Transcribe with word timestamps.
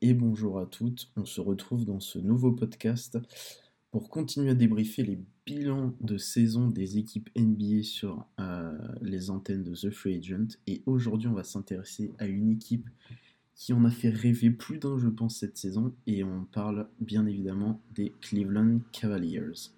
et 0.00 0.14
bonjour 0.14 0.58
à 0.58 0.66
toutes. 0.66 1.10
On 1.16 1.24
se 1.24 1.40
retrouve 1.40 1.84
dans 1.84 2.00
ce 2.00 2.18
nouveau 2.18 2.52
podcast 2.52 3.18
pour 3.90 4.08
continuer 4.10 4.50
à 4.50 4.54
débriefer 4.54 5.02
les 5.02 5.18
bilans 5.44 5.94
de 6.00 6.18
saison 6.18 6.68
des 6.68 6.98
équipes 6.98 7.30
NBA 7.36 7.82
sur 7.82 8.26
euh, 8.40 8.76
les 9.02 9.30
antennes 9.30 9.64
de 9.64 9.74
The 9.74 9.90
Free 9.90 10.18
Agent. 10.18 10.58
Et 10.66 10.82
aujourd'hui, 10.86 11.28
on 11.28 11.34
va 11.34 11.44
s'intéresser 11.44 12.12
à 12.18 12.26
une 12.26 12.50
équipe 12.50 12.88
qui 13.54 13.72
en 13.72 13.84
a 13.84 13.90
fait 13.90 14.10
rêver 14.10 14.50
plus 14.50 14.78
d'un, 14.78 14.98
je 14.98 15.08
pense, 15.08 15.38
cette 15.38 15.56
saison. 15.56 15.94
Et 16.06 16.22
on 16.24 16.44
parle 16.44 16.88
bien 17.00 17.26
évidemment 17.26 17.80
des 17.94 18.12
Cleveland 18.20 18.80
Cavaliers. 18.92 19.70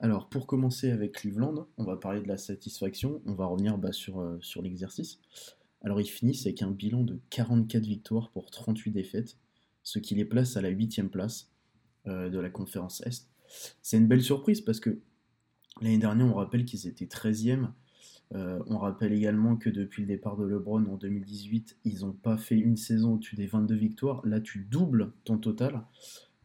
Alors, 0.00 0.28
pour 0.28 0.46
commencer 0.46 0.90
avec 0.90 1.12
Cleveland, 1.12 1.66
on 1.76 1.84
va 1.84 1.96
parler 1.96 2.20
de 2.20 2.28
la 2.28 2.38
satisfaction. 2.38 3.20
On 3.26 3.34
va 3.34 3.46
revenir 3.46 3.78
bah, 3.78 3.90
euh, 4.08 4.38
sur 4.40 4.62
l'exercice. 4.62 5.20
Alors 5.82 6.00
ils 6.00 6.06
finissent 6.06 6.46
avec 6.46 6.62
un 6.62 6.70
bilan 6.70 7.02
de 7.02 7.18
44 7.30 7.84
victoires 7.84 8.30
pour 8.30 8.50
38 8.50 8.90
défaites, 8.90 9.36
ce 9.82 9.98
qui 9.98 10.14
les 10.14 10.24
place 10.24 10.56
à 10.56 10.62
la 10.62 10.68
8 10.68 11.10
place 11.10 11.50
euh, 12.06 12.28
de 12.28 12.38
la 12.38 12.50
conférence 12.50 13.00
Est. 13.02 13.28
C'est 13.82 13.98
une 13.98 14.06
belle 14.06 14.22
surprise 14.22 14.60
parce 14.60 14.80
que 14.80 15.00
l'année 15.80 15.98
dernière, 15.98 16.26
on 16.26 16.34
rappelle 16.34 16.64
qu'ils 16.64 16.86
étaient 16.86 17.06
13e. 17.06 17.70
Euh, 18.34 18.62
on 18.66 18.78
rappelle 18.78 19.12
également 19.12 19.56
que 19.56 19.68
depuis 19.68 20.02
le 20.02 20.08
départ 20.08 20.36
de 20.36 20.44
LeBron 20.44 20.86
en 20.86 20.96
2018, 20.96 21.78
ils 21.84 22.00
n'ont 22.00 22.12
pas 22.12 22.38
fait 22.38 22.56
une 22.56 22.76
saison 22.76 23.14
au-dessus 23.14 23.36
des 23.36 23.46
22 23.46 23.74
victoires. 23.74 24.24
Là, 24.24 24.40
tu 24.40 24.66
doubles 24.70 25.12
ton 25.24 25.36
total, 25.36 25.82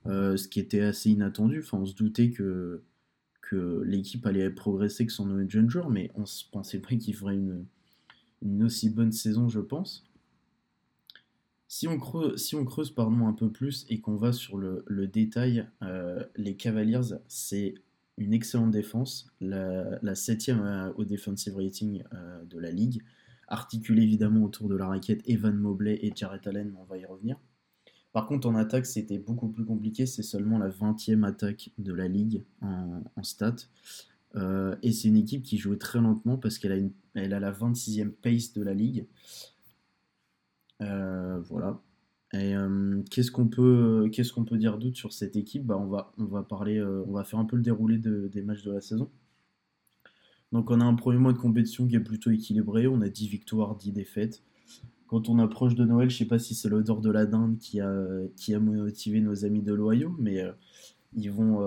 euh, 0.05 0.35
ce 0.35 0.48
qui 0.48 0.60
était 0.60 0.82
assez 0.82 1.12
inattendu. 1.12 1.60
Enfin, 1.60 1.77
on 1.77 1.85
se 1.85 1.96
doutait 1.96 2.32
que, 2.32 2.84
l'équipe 3.85 4.26
allait 4.26 4.49
progresser 4.49 5.05
que 5.05 5.13
son 5.13 5.48
jeune 5.48 5.70
joueur, 5.70 5.90
mais 5.90 6.12
on 6.15 6.21
ne 6.21 6.52
pensait 6.52 6.80
pas 6.80 6.93
qu'il 6.98 7.15
ferait 7.15 7.35
une, 7.35 7.65
une 8.41 8.63
aussi 8.63 8.90
bonne 8.90 9.12
saison, 9.12 9.49
je 9.49 9.60
pense. 9.60 10.07
Si 11.68 11.88
on 11.88 11.98
creuse, 11.98 12.41
si 12.41 12.55
on 12.55 12.66
pardon, 12.96 13.27
un 13.27 13.34
peu 13.34 13.52
plus 13.52 13.85
et 13.90 13.99
qu'on 13.99 14.16
va 14.16 14.32
sur 14.32 14.57
le, 14.57 15.07
détail, 15.07 15.68
euh, 15.82 16.24
les 16.38 16.55
Cavaliers, 16.55 17.18
c'est 17.27 17.76
une 18.18 18.34
excellente 18.34 18.71
défense, 18.71 19.30
la, 19.41 20.15
septième 20.15 20.62
euh, 20.62 20.93
au 20.93 21.04
defensive 21.04 21.58
rating 21.58 22.04
euh, 22.13 22.43
de 22.46 22.58
la 22.58 22.71
ligue, 22.71 23.04
articulée 23.48 24.04
évidemment 24.04 24.43
autour 24.43 24.70
de 24.70 24.76
la 24.76 24.88
raquette 24.88 25.21
Evan 25.26 25.55
Mobley 25.55 25.99
et 26.02 26.13
Jarrett 26.15 26.48
Allen, 26.48 26.74
on 26.80 26.85
va 26.85 26.98
y 26.98 27.05
revenir. 27.05 27.38
Par 28.13 28.26
contre, 28.26 28.48
en 28.48 28.55
attaque, 28.55 28.85
c'était 28.85 29.20
beaucoup 29.20 29.49
plus 29.49 29.65
compliqué, 29.65 30.05
c'est 30.05 30.24
seulement 30.24 30.58
la 30.58 30.70
20e 30.70 31.24
attaque 31.26 31.71
de 31.77 31.93
la 31.93 32.08
ligue 32.08 32.43
en, 32.62 33.04
en 33.15 33.24
stats. 33.24 33.68
Euh, 34.36 34.76
et 34.84 34.92
c'est 34.92 35.08
une 35.08 35.18
équipe 35.18 35.44
qui 35.44 35.58
jouait 35.58 35.78
très 35.78 36.00
lentement 36.00 36.38
parce 36.38 36.58
qu'elle 36.60 36.72
a, 36.72 36.78
une, 36.78 36.92
elle 37.16 37.34
a 37.34 37.40
la 37.40 37.52
26e 37.52 38.12
pace 38.12 38.54
de 38.54 38.62
la 38.62 38.74
ligue. 38.74 39.08
Euh, 40.82 41.40
voilà. 41.42 41.82
Et 42.34 42.55
euh, 42.55 43.02
qu'est-ce 43.10 43.32
qu'on 43.32 43.48
peut, 43.48 44.10
qu'est-ce 44.12 44.34
qu'on 44.34 44.44
peut 44.44 44.58
dire 44.58 44.78
d'autre 44.78 44.98
sur 44.98 45.14
cette 45.14 45.36
équipe? 45.36 45.66
Bah, 45.66 45.78
on, 45.78 45.88
va, 45.88 46.12
on, 46.18 46.26
va 46.26 46.44
parler, 46.44 46.82
on 46.82 47.12
va 47.12 47.24
faire 47.24 47.40
un 47.40 47.46
peu 47.46 47.55
le 47.55 47.62
déroulé 47.62 47.98
des 47.98 48.42
matchs 48.42 48.64
de 48.64 48.72
la 48.72 48.82
saison. 48.82 49.10
Donc 50.52 50.72
on 50.72 50.80
a 50.80 50.86
un 50.86 50.96
premier 50.96 51.18
mois 51.18 51.34
de 51.34 51.38
compétition 51.38 51.88
qui 51.88 51.96
est 51.96 52.02
plutôt 52.02 52.32
équilibré. 52.32 52.88
On 52.88 53.02
a 53.02 53.10
10 53.10 53.28
victoires, 53.28 53.76
10 53.76 53.92
défaites. 53.94 54.44
Quand 55.08 55.30
on 55.30 55.40
approche 55.40 55.76
de 55.76 55.86
Noël, 55.86 56.10
je 56.10 56.18
sais 56.18 56.26
pas 56.26 56.38
si 56.38 56.54
c'est 56.54 56.68
l'odeur 56.68 57.00
de 57.00 57.10
la 57.10 57.26
dinde 57.26 57.58
qui 57.60 57.80
a, 57.80 57.98
qui 58.36 58.54
a 58.54 58.60
motivé 58.60 59.22
nos 59.22 59.46
amis 59.46 59.62
de 59.62 59.74
l'Ohio, 59.74 60.14
mais 60.20 60.44
ils 61.16 61.32
vont, 61.32 61.62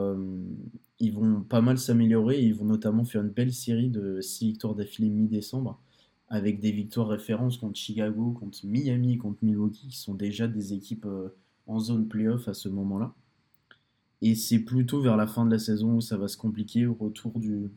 ils 1.00 1.12
vont 1.12 1.42
pas 1.42 1.60
mal 1.62 1.78
s'améliorer. 1.78 2.40
Ils 2.40 2.54
vont 2.54 2.66
notamment 2.66 3.04
faire 3.04 3.22
une 3.22 3.30
belle 3.30 3.52
série 3.52 3.88
de 3.88 4.20
6 4.20 4.46
victoires 4.46 4.74
d'affilée 4.74 5.08
mi-décembre, 5.08 5.80
avec 6.28 6.60
des 6.60 6.70
victoires 6.70 7.08
références 7.08 7.56
contre 7.56 7.78
Chicago, 7.78 8.32
contre 8.38 8.58
Miami, 8.64 9.18
contre 9.18 9.38
Milwaukee, 9.42 9.88
qui 9.88 9.98
sont 9.98 10.14
déjà 10.14 10.46
des 10.46 10.74
équipes 10.74 11.06
euh, 11.06 11.30
en 11.66 11.80
zone 11.80 12.06
playoff 12.06 12.46
à 12.48 12.54
ce 12.54 12.68
moment-là. 12.68 13.14
Et 14.22 14.34
c'est 14.34 14.58
plutôt 14.58 15.00
vers 15.00 15.16
la 15.16 15.26
fin 15.26 15.46
de 15.46 15.50
la 15.50 15.58
saison 15.58 15.96
où 15.96 16.00
ça 16.02 16.18
va 16.18 16.28
se 16.28 16.36
compliquer 16.36 16.86
au 16.86 16.94
retour 16.94 17.38
du, 17.40 17.70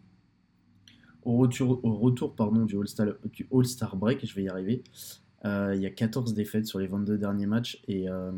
au 1.23 1.37
retour, 1.37 1.79
au 1.83 1.93
retour 1.95 2.35
pardon, 2.35 2.65
du 2.65 2.75
All-Star 2.77 3.95
Break, 3.95 4.25
je 4.25 4.35
vais 4.35 4.43
y 4.43 4.49
arriver, 4.49 4.83
il 5.43 5.81
y 5.81 5.85
a 5.85 5.89
14 5.89 6.33
défaites 6.33 6.65
sur 6.65 6.79
les 6.79 6.87
22 6.87 7.17
derniers 7.17 7.45
matchs, 7.45 7.81
et 7.87 8.09
euh, 8.09 8.31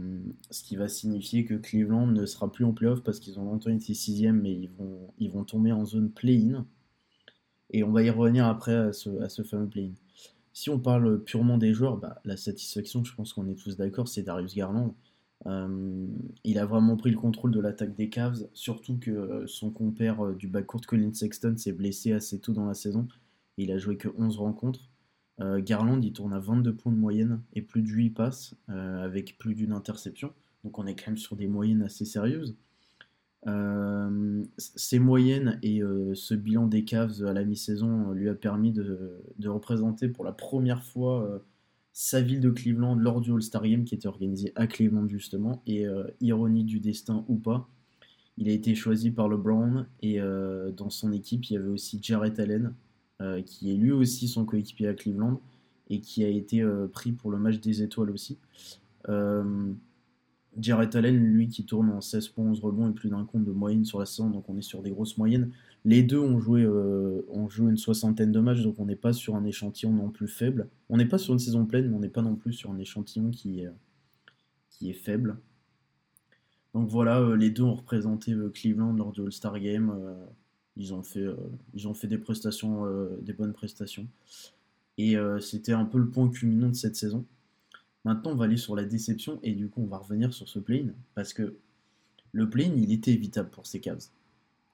ce 0.49 0.63
qui 0.63 0.75
va 0.75 0.87
signifier 0.87 1.45
que 1.45 1.53
Cleveland 1.53 2.07
ne 2.07 2.25
sera 2.25 2.51
plus 2.51 2.65
en 2.65 2.73
playoff 2.73 3.03
parce 3.03 3.19
qu'ils 3.19 3.39
ont 3.39 3.45
longtemps 3.45 3.69
été 3.69 3.93
6 3.93 4.31
mais 4.31 4.51
ils 5.19 5.29
vont, 5.31 5.43
tomber 5.43 5.71
en 5.71 5.85
zone 5.85 6.09
play-in. 6.09 6.65
Et 7.71 7.83
on 7.83 7.91
va 7.91 8.03
y 8.03 8.09
revenir 8.09 8.45
après 8.45 8.75
à 8.75 8.93
ce, 8.93 9.21
à 9.21 9.29
ce 9.29 9.43
fameux 9.43 9.67
play-in. 9.67 9.93
Si 10.53 10.69
on 10.69 10.79
parle 10.79 11.23
purement 11.23 11.57
des 11.57 11.73
joueurs, 11.73 11.97
bah, 11.97 12.21
la 12.25 12.37
satisfaction, 12.37 13.03
je 13.03 13.13
pense 13.13 13.33
qu'on 13.33 13.47
est 13.47 13.55
tous 13.55 13.77
d'accord, 13.77 14.07
c'est 14.07 14.23
Darius 14.23 14.55
Garland. 14.55 14.95
Euh, 15.47 16.07
il 16.43 16.57
a 16.57 16.65
vraiment 16.65 16.95
pris 16.95 17.11
le 17.11 17.17
contrôle 17.17 17.51
de 17.51 17.59
l'attaque 17.59 17.95
des 17.95 18.09
Cavs, 18.09 18.47
surtout 18.53 18.97
que 18.97 19.43
son 19.47 19.69
compère 19.69 20.33
du 20.33 20.47
backcourt 20.47 20.81
Colin 20.87 21.13
Sexton 21.13 21.55
s'est 21.57 21.73
blessé 21.73 22.13
assez 22.13 22.39
tôt 22.39 22.53
dans 22.53 22.65
la 22.65 22.73
saison. 22.73 23.07
Il 23.57 23.71
a 23.71 23.77
joué 23.77 23.97
que 23.97 24.09
11 24.17 24.37
rencontres. 24.37 24.89
Euh, 25.41 25.61
Garland, 25.61 26.01
il 26.01 26.13
tourne 26.13 26.33
à 26.33 26.39
22 26.39 26.73
points 26.73 26.91
de 26.91 26.97
moyenne 26.97 27.41
et 27.53 27.61
plus 27.61 27.81
de 27.81 27.89
8 27.89 28.11
passes 28.11 28.55
euh, 28.69 29.03
avec 29.03 29.37
plus 29.37 29.55
d'une 29.55 29.73
interception. 29.73 30.31
Donc 30.63 30.79
on 30.79 30.85
est 30.85 30.95
quand 30.95 31.11
même 31.11 31.17
sur 31.17 31.35
des 31.35 31.47
moyennes 31.47 31.81
assez 31.81 32.05
sérieuses. 32.05 32.55
Euh, 33.47 34.43
ces 34.57 34.97
moyennes 34.97 35.59
et 35.61 35.81
ce 36.15 36.33
bilan 36.33 36.65
des 36.65 36.83
Cavs 36.83 37.23
à 37.23 37.33
la 37.33 37.43
mi-saison 37.43 38.11
lui 38.11 38.27
a 38.29 38.33
permis 38.33 38.71
de, 38.71 39.21
représenter 39.45 40.07
pour 40.07 40.25
la 40.25 40.31
première 40.31 40.83
fois 40.83 41.43
sa 41.93 42.21
ville 42.21 42.41
de 42.41 42.49
Cleveland 42.49 42.95
lors 42.95 43.21
du 43.21 43.31
All-Star 43.31 43.61
Game 43.61 43.85
qui 43.85 43.93
était 43.93 44.07
organisé 44.07 44.51
à 44.55 44.65
Cleveland 44.65 45.07
justement. 45.07 45.61
Et 45.67 45.85
ironie 46.21 46.63
du 46.63 46.79
destin 46.79 47.23
ou 47.27 47.35
pas, 47.35 47.69
il 48.37 48.49
a 48.49 48.51
été 48.51 48.73
choisi 48.73 49.11
par 49.11 49.29
LeBron 49.29 49.85
et 50.01 50.19
dans 50.75 50.89
son 50.89 51.11
équipe 51.11 51.45
il 51.45 51.53
y 51.53 51.57
avait 51.57 51.69
aussi 51.69 51.99
Jarrett 52.01 52.39
Allen 52.39 52.73
qui 53.45 53.71
est 53.71 53.75
lui 53.75 53.91
aussi 53.91 54.27
son 54.27 54.45
coéquipier 54.45 54.87
à 54.87 54.93
Cleveland 54.93 55.39
et 55.89 56.01
qui 56.01 56.23
a 56.23 56.27
été 56.27 56.61
euh, 56.61 56.87
pris 56.87 57.11
pour 57.11 57.31
le 57.31 57.37
match 57.37 57.59
des 57.59 57.81
étoiles 57.81 58.09
aussi. 58.09 58.37
Euh, 59.09 59.71
Jarrett 60.59 60.95
Allen, 60.95 61.17
lui, 61.17 61.49
qui 61.49 61.65
tourne 61.65 61.89
en 61.89 62.01
16 62.01 62.29
points, 62.29 62.45
11 62.45 62.59
rebonds 62.61 62.89
et 62.89 62.93
plus 62.93 63.09
d'un 63.09 63.25
compte 63.25 63.43
de 63.43 63.51
moyenne 63.51 63.83
sur 63.83 63.99
la 63.99 64.05
saison, 64.05 64.29
donc 64.29 64.49
on 64.49 64.57
est 64.57 64.61
sur 64.61 64.81
des 64.81 64.91
grosses 64.91 65.17
moyennes. 65.17 65.51
Les 65.83 66.01
deux 66.01 66.19
ont 66.19 66.39
joué, 66.39 66.65
ont 66.65 67.49
joué 67.49 67.69
une 67.69 67.77
soixantaine 67.77 68.31
de 68.31 68.39
matchs, 68.39 68.61
donc 68.61 68.79
on 68.79 68.85
n'est 68.85 68.95
pas 68.95 69.11
sur 69.11 69.35
un 69.35 69.43
échantillon 69.43 69.91
non 69.91 70.09
plus 70.09 70.29
faible. 70.29 70.69
On 70.89 70.97
n'est 70.97 71.05
pas 71.05 71.17
sur 71.17 71.33
une 71.33 71.39
saison 71.39 71.65
pleine, 71.65 71.89
mais 71.89 71.95
on 71.95 71.99
n'est 71.99 72.09
pas 72.09 72.21
non 72.21 72.35
plus 72.35 72.53
sur 72.53 72.71
un 72.71 72.79
échantillon 72.79 73.31
qui 73.31 73.63
qui 74.69 74.89
est 74.89 74.93
faible. 74.93 75.37
Donc 76.73 76.89
voilà, 76.89 77.35
les 77.35 77.49
deux 77.51 77.63
ont 77.63 77.75
représenté 77.75 78.33
Cleveland 78.53 78.93
lors 78.93 79.11
du 79.11 79.21
All-Star 79.21 79.59
Game. 79.59 79.93
Ils 80.77 80.93
ont 80.93 81.03
fait, 81.03 81.21
euh, 81.21 81.35
ils 81.73 81.87
ont 81.87 81.93
fait 81.93 82.07
des 82.07 82.17
prestations, 82.17 82.85
euh, 82.85 83.17
des 83.21 83.33
bonnes 83.33 83.53
prestations. 83.53 84.07
Et 84.97 85.17
euh, 85.17 85.39
c'était 85.39 85.73
un 85.73 85.85
peu 85.85 85.97
le 85.97 86.09
point 86.09 86.29
culminant 86.29 86.69
de 86.69 86.75
cette 86.75 86.95
saison. 86.95 87.25
Maintenant, 88.03 88.31
on 88.31 88.35
va 88.35 88.45
aller 88.45 88.57
sur 88.57 88.75
la 88.75 88.83
déception 88.83 89.39
et 89.41 89.53
du 89.53 89.67
coup, 89.67 89.81
on 89.81 89.87
va 89.87 89.97
revenir 89.97 90.33
sur 90.33 90.47
ce 90.47 90.59
play 90.59 90.85
parce 91.15 91.33
que 91.33 91.57
le 92.31 92.49
play 92.49 92.71
il 92.75 92.91
était 92.91 93.11
évitable 93.11 93.49
pour 93.49 93.65
ces 93.65 93.79
Cavs. 93.79 94.09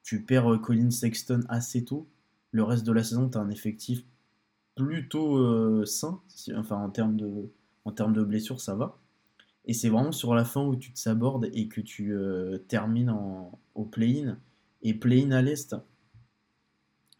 Tu 0.04 0.24
perds 0.24 0.60
Colin 0.62 0.92
Sexton 0.92 1.42
assez 1.48 1.86
tôt. 1.86 2.08
Le 2.52 2.64
reste 2.64 2.86
de 2.86 2.92
la 2.92 3.04
saison, 3.04 3.30
tu 3.30 3.38
as 3.38 3.42
un 3.42 3.50
effectif 3.50 4.04
plutôt 4.76 5.86
sain. 5.86 6.20
Enfin, 6.56 6.78
en 6.78 6.90
termes, 6.90 7.16
de, 7.16 7.50
en 7.86 7.92
termes 7.92 8.14
de 8.14 8.24
blessures, 8.24 8.60
ça 8.60 8.76
va. 8.76 8.98
Et 9.66 9.74
c'est 9.74 9.90
vraiment 9.90 10.12
sur 10.12 10.34
la 10.34 10.44
fin 10.44 10.66
où 10.66 10.76
tu 10.76 10.92
te 10.92 11.00
sabordes 11.00 11.50
et 11.54 11.68
que 11.68 11.80
tu 11.80 12.14
termines 12.68 13.16
au 13.76 13.86
play-in. 13.86 14.38
Et 14.82 14.94
play-in 14.94 15.32
à 15.32 15.42
l'Est, 15.42 15.76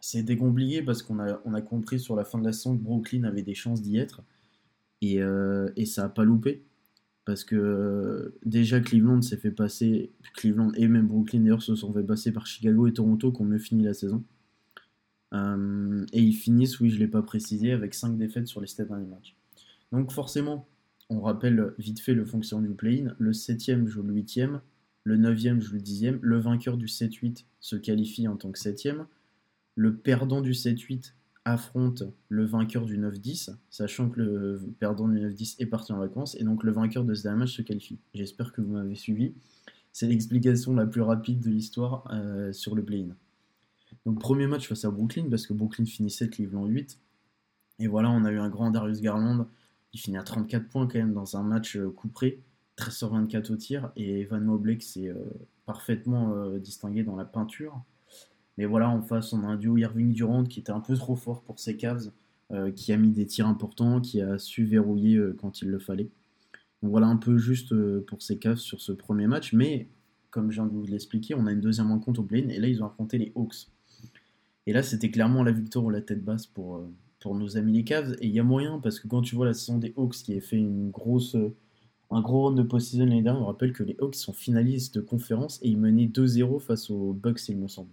c'était 0.02 0.36
compliqué 0.36 0.82
parce 0.82 1.00
qu'on 1.00 1.20
a, 1.20 1.40
on 1.44 1.54
a 1.54 1.62
compris 1.62 2.00
sur 2.00 2.16
la 2.16 2.24
fin 2.24 2.38
de 2.38 2.44
la 2.44 2.52
saison 2.52 2.76
que 2.76 2.82
Brooklyn 2.82 3.22
avait 3.22 3.42
des 3.42 3.54
chances 3.54 3.80
d'y 3.80 3.98
être. 3.98 4.22
Et, 5.00 5.22
euh, 5.22 5.70
et 5.76 5.86
ça 5.86 6.02
n'a 6.02 6.08
pas 6.08 6.24
loupé. 6.24 6.64
Parce 7.24 7.44
que 7.44 7.54
euh, 7.54 8.36
déjà 8.44 8.80
Cleveland 8.80 9.22
s'est 9.22 9.36
fait 9.36 9.52
passer, 9.52 10.10
Cleveland 10.34 10.72
et 10.74 10.88
même 10.88 11.06
Brooklyn 11.06 11.40
d'ailleurs 11.40 11.62
se 11.62 11.76
sont 11.76 11.92
fait 11.92 12.02
passer 12.02 12.32
par 12.32 12.48
Chicago 12.48 12.88
et 12.88 12.92
Toronto 12.92 13.30
qui 13.30 13.42
ont 13.42 13.44
mieux 13.44 13.58
fini 13.58 13.84
la 13.84 13.94
saison. 13.94 14.24
Euh, 15.34 16.04
et 16.12 16.20
ils 16.20 16.34
finissent, 16.34 16.80
oui 16.80 16.90
je 16.90 16.96
ne 16.96 17.00
l'ai 17.00 17.08
pas 17.08 17.22
précisé, 17.22 17.70
avec 17.70 17.94
5 17.94 18.18
défaites 18.18 18.48
sur 18.48 18.60
les 18.60 18.66
7 18.66 18.88
derniers 18.88 19.06
matchs. 19.06 19.36
Donc 19.92 20.10
forcément, 20.10 20.66
on 21.10 21.20
rappelle 21.20 21.74
vite 21.78 22.00
fait 22.00 22.14
le 22.14 22.24
fonctionnement 22.24 22.66
du 22.66 22.74
play-in. 22.74 23.14
Le 23.20 23.30
7ème 23.30 23.86
joue 23.86 24.02
le 24.02 24.14
8ème, 24.14 24.58
le 25.04 25.16
9ème 25.16 25.60
joue 25.60 25.74
le 25.74 25.80
10ème, 25.80 26.18
le 26.20 26.38
vainqueur 26.40 26.76
du 26.76 26.86
7-8 26.86 27.44
se 27.60 27.76
qualifie 27.76 28.26
en 28.26 28.36
tant 28.36 28.50
que 28.50 28.58
7ème, 28.58 29.06
le 29.74 29.96
perdant 29.96 30.40
du 30.40 30.52
7-8 30.52 31.14
affronte 31.44 32.04
le 32.28 32.44
vainqueur 32.44 32.84
du 32.84 32.98
9-10, 32.98 33.56
sachant 33.70 34.08
que 34.10 34.20
le 34.20 34.62
perdant 34.78 35.08
du 35.08 35.18
9-10 35.18 35.56
est 35.58 35.66
parti 35.66 35.92
en 35.92 35.98
vacances, 35.98 36.36
et 36.36 36.44
donc 36.44 36.62
le 36.62 36.72
vainqueur 36.72 37.04
de 37.04 37.14
ce 37.14 37.22
dernier 37.22 37.40
match 37.40 37.56
se 37.56 37.62
qualifie. 37.62 37.98
J'espère 38.14 38.52
que 38.52 38.60
vous 38.60 38.72
m'avez 38.72 38.94
suivi. 38.94 39.34
C'est 39.92 40.06
l'explication 40.06 40.74
la 40.74 40.86
plus 40.86 41.02
rapide 41.02 41.40
de 41.40 41.50
l'histoire 41.50 42.08
euh, 42.12 42.52
sur 42.52 42.74
le 42.74 42.84
play-in. 42.84 43.14
Donc 44.06 44.20
premier 44.20 44.46
match 44.46 44.68
face 44.68 44.84
à 44.84 44.90
Brooklyn, 44.90 45.28
parce 45.28 45.46
que 45.46 45.52
Brooklyn 45.52 45.84
finissait 45.84 46.28
Cleveland 46.28 46.66
8. 46.66 46.98
Et 47.80 47.88
voilà, 47.88 48.10
on 48.10 48.24
a 48.24 48.30
eu 48.30 48.38
un 48.38 48.48
grand 48.48 48.70
Darius 48.70 49.00
Garland, 49.00 49.48
il 49.92 50.00
finit 50.00 50.18
à 50.18 50.22
34 50.22 50.68
points 50.68 50.86
quand 50.86 50.98
même 50.98 51.12
dans 51.12 51.36
un 51.36 51.42
match 51.42 51.76
euh, 51.76 51.90
couperé. 51.90 52.42
13 52.76 52.94
sur 52.94 53.10
24 53.10 53.50
au 53.50 53.56
tir, 53.56 53.92
et 53.96 54.20
Evan 54.20 54.42
Mobley 54.42 54.80
s'est 54.80 55.12
parfaitement 55.66 56.56
distingué 56.56 57.04
dans 57.04 57.16
la 57.16 57.26
peinture. 57.26 57.84
Mais 58.58 58.66
voilà, 58.66 58.88
en 58.88 59.02
face, 59.02 59.32
on 59.32 59.42
a 59.44 59.46
un 59.46 59.56
duo 59.56 59.76
Irving 59.78 60.12
Durant 60.12 60.44
qui 60.44 60.60
était 60.60 60.72
un 60.72 60.80
peu 60.80 60.94
trop 60.96 61.16
fort 61.16 61.42
pour 61.42 61.58
ses 61.58 61.76
Cavs, 61.76 62.10
qui 62.76 62.92
a 62.92 62.98
mis 62.98 63.12
des 63.12 63.24
tirs 63.24 63.46
importants, 63.46 64.02
qui 64.02 64.20
a 64.20 64.38
su 64.38 64.64
verrouiller 64.64 65.18
quand 65.38 65.62
il 65.62 65.68
le 65.68 65.78
fallait. 65.78 66.10
Donc 66.82 66.90
voilà 66.90 67.06
un 67.06 67.16
peu 67.16 67.38
juste 67.38 67.74
pour 68.02 68.20
ses 68.20 68.38
Cavs 68.38 68.58
sur 68.58 68.80
ce 68.80 68.92
premier 68.92 69.26
match, 69.26 69.54
mais 69.54 69.88
comme 70.32 70.50
je 70.50 70.56
viens 70.56 70.66
de 70.66 70.72
vous 70.72 70.84
l'expliquer, 70.86 71.34
on 71.34 71.46
a 71.46 71.52
une 71.52 71.60
deuxième 71.60 71.88
rencontre 71.88 72.20
au 72.20 72.24
play 72.24 72.40
et 72.40 72.58
là 72.58 72.66
ils 72.66 72.82
ont 72.82 72.86
affronté 72.86 73.18
les 73.18 73.32
Hawks. 73.36 73.68
Et 74.66 74.72
là 74.72 74.82
c'était 74.82 75.10
clairement 75.10 75.44
la 75.44 75.52
victoire 75.52 75.84
ou 75.84 75.90
la 75.90 76.00
tête 76.00 76.24
basse 76.24 76.46
pour, 76.46 76.76
euh, 76.76 76.90
pour 77.20 77.36
nos 77.36 77.56
amis 77.56 77.72
les 77.72 77.84
Cavs. 77.84 78.16
Et 78.20 78.26
il 78.26 78.32
y 78.32 78.40
a 78.40 78.42
moyen 78.42 78.80
parce 78.80 78.98
que 78.98 79.06
quand 79.06 79.20
tu 79.20 79.36
vois 79.36 79.46
la 79.46 79.54
saison 79.54 79.78
des 79.78 79.92
Hawks 79.96 80.14
qui 80.14 80.34
a 80.34 80.40
fait 80.40 80.56
une 80.56 80.90
grosse, 80.90 81.36
un 82.10 82.20
gros 82.22 82.48
round 82.48 82.56
de 82.56 82.62
post-season 82.62 83.04
l'année 83.04 83.22
dernière, 83.22 83.42
on 83.42 83.46
rappelle 83.46 83.72
que 83.72 83.82
les 83.82 83.96
Hawks 84.00 84.16
sont 84.16 84.32
finalistes 84.32 84.96
de 84.96 85.00
conférence 85.02 85.60
et 85.62 85.68
ils 85.68 85.78
menaient 85.78 86.06
2-0 86.06 86.60
face 86.60 86.90
aux 86.90 87.12
Bucks 87.12 87.48
il 87.48 87.58
me 87.58 87.68
semble. 87.68 87.90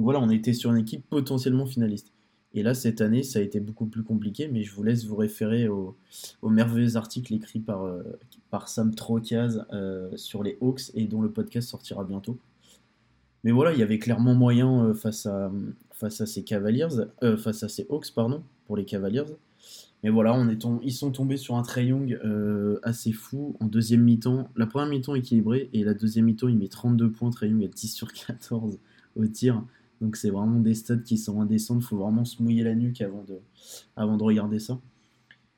Donc 0.00 0.04
voilà, 0.04 0.20
on 0.20 0.30
était 0.30 0.54
sur 0.54 0.70
une 0.70 0.78
équipe 0.78 1.04
potentiellement 1.10 1.66
finaliste. 1.66 2.10
Et 2.54 2.62
là, 2.62 2.72
cette 2.72 3.02
année, 3.02 3.22
ça 3.22 3.38
a 3.38 3.42
été 3.42 3.60
beaucoup 3.60 3.84
plus 3.84 4.02
compliqué, 4.02 4.48
mais 4.48 4.62
je 4.62 4.72
vous 4.72 4.82
laisse 4.82 5.04
vous 5.04 5.14
référer 5.14 5.68
au, 5.68 5.94
merveilleux 6.42 6.96
article 6.96 7.34
écrit 7.34 7.58
par, 7.60 7.84
euh, 7.84 8.02
Sam 8.64 8.94
Trocaz 8.94 9.66
euh, 9.74 10.10
sur 10.16 10.42
les 10.42 10.56
Hawks 10.62 10.90
et 10.94 11.04
dont 11.04 11.20
le 11.20 11.30
podcast 11.30 11.68
sortira 11.68 12.04
bientôt. 12.04 12.38
Mais 13.44 13.50
voilà, 13.50 13.74
il 13.74 13.78
y 13.78 13.82
avait 13.82 13.98
clairement 13.98 14.32
moyen 14.32 14.86
euh, 14.86 14.94
face, 14.94 15.26
à, 15.26 15.52
face 15.92 16.22
à 16.22 16.24
ces 16.26 16.44
Cavaliers, 16.44 16.88
face 17.36 17.62
à 17.62 17.68
ces 17.68 17.86
Hawks, 17.90 18.10
pardon, 18.14 18.42
pour 18.64 18.78
les 18.78 18.86
Cavaliers. 18.86 19.26
Mais 20.02 20.08
voilà, 20.08 20.32
on 20.32 20.48
est 20.48 20.64
ils 20.82 20.94
sont 20.94 21.10
tombés 21.10 21.36
sur 21.36 21.56
un 21.56 21.62
Trey 21.62 21.88
Young 21.88 22.18
assez 22.84 23.12
fou 23.12 23.54
en 23.60 23.66
deuxième 23.66 24.00
mi-temps. 24.00 24.48
La 24.56 24.64
première 24.64 24.88
mi-temps 24.88 25.14
équilibrée 25.14 25.68
et 25.74 25.84
la 25.84 25.92
deuxième 25.92 26.24
mi-temps, 26.24 26.48
il 26.48 26.56
met 26.56 26.68
32 26.68 27.10
points. 27.10 27.28
Trey 27.28 27.50
Young 27.50 27.62
à 27.64 27.68
10 27.68 27.88
sur 27.88 28.10
14 28.14 28.78
au 29.16 29.26
tir. 29.26 29.62
Donc 30.00 30.16
c'est 30.16 30.30
vraiment 30.30 30.60
des 30.60 30.74
stats 30.74 30.96
qui 30.98 31.18
sont 31.18 31.40
indécents, 31.40 31.76
il 31.76 31.82
faut 31.82 31.98
vraiment 31.98 32.24
se 32.24 32.42
mouiller 32.42 32.64
la 32.64 32.74
nuque 32.74 33.00
avant 33.02 33.22
de, 33.22 33.38
avant 33.96 34.16
de 34.16 34.22
regarder 34.22 34.58
ça. 34.58 34.80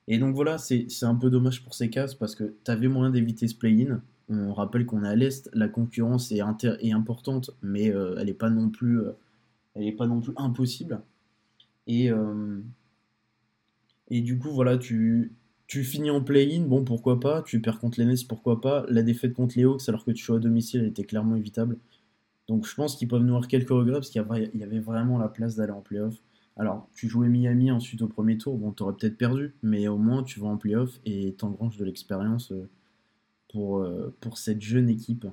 Et 0.09 0.19
donc 0.19 0.35
voilà, 0.35 0.59
c'est 0.59 0.87
un 1.03 1.15
peu 1.15 1.31
dommage 1.31 1.63
pour 1.63 1.75
ces 1.75 1.89
cases 1.89 2.15
parce 2.15 2.35
que 2.35 2.55
tu 2.65 2.71
avais 2.71 2.89
moyen 2.89 3.11
d'éviter 3.11 3.47
ce 3.47 3.55
play-in. 3.55 4.03
On 4.29 4.53
rappelle 4.53 4.87
qu'on 4.87 5.05
est 5.05 5.09
à 5.09 5.15
l'Est, 5.15 5.51
la 5.53 5.69
concurrence 5.69 6.33
est, 6.33 6.41
importante, 6.41 7.51
mais 7.63 7.91
euh, 7.91 8.17
elle 8.19 8.27
n'est 8.27 8.35
pas, 8.35 8.51
non 8.51 8.71
plus, 8.71 9.01
euh, 9.01 9.13
pas 9.97 10.07
non 10.07 10.21
plus 10.21 10.33
impossible. 10.37 11.03
Et, 11.87 12.11
euh, 12.11 12.61
du 14.11 14.39
coup, 14.39 14.51
voilà, 14.51 14.79
tu, 14.79 15.33
tu 15.67 15.85
finis 15.85 16.11
en 16.11 16.23
play-in, 16.23 16.63
bon 16.63 16.85
pourquoi 16.85 17.21
pas, 17.21 17.43
tu 17.43 17.61
perds 17.61 17.79
contre 17.79 18.01
les 18.01 18.07
Nets, 18.07 18.27
pourquoi 18.29 18.61
pas? 18.61 18.85
La 18.89 19.03
défaite 19.03 19.35
contre 19.35 19.55
les 19.57 19.65
Hawks 19.65 19.89
alors 19.89 20.05
que 20.05 20.11
tu 20.11 20.25
joues 20.25 20.35
à 20.35 20.39
domicile, 20.39 20.81
elle 20.81 20.89
était 20.89 21.05
clairement 21.05 21.37
évitable. 21.37 21.79
Donc 22.49 22.67
je 22.67 22.75
pense 22.75 22.97
qu'ils 22.97 23.09
peuvent 23.09 23.23
nous 23.23 23.35
avoir 23.35 23.49
quelques 23.49 23.71
regrets 23.71 23.95
parce 23.95 24.11
qu'il 24.11 24.23
y 24.55 24.63
avait 24.63 24.81
vraiment 24.81 25.19
la 25.19 25.29
place 25.29 25.57
d'aller 25.57 25.73
en 25.73 25.81
playoff. 25.81 26.15
Alors, 26.57 26.89
tu 26.95 27.09
jouais 27.09 27.29
Miami 27.29 27.71
ensuite 27.71 28.03
au 28.03 28.09
premier 28.09 28.37
tour, 28.37 28.59
bon, 28.59 28.73
t'aurais 28.73 28.93
peut-être 28.93 29.17
perdu, 29.17 29.55
mais 29.63 29.89
au 29.89 29.97
moins 29.97 30.23
tu 30.23 30.39
vas 30.39 30.49
en 30.49 30.59
playoff 30.59 31.01
et 31.07 31.33
t'engranges 31.33 31.79
de 31.79 31.85
l'expérience 31.85 32.53
euh, 32.53 32.69
pour, 33.49 33.79
euh, 33.79 34.15
pour 34.21 34.37
cette 34.37 34.61
jeune 34.61 34.89
équipe. 34.89 35.27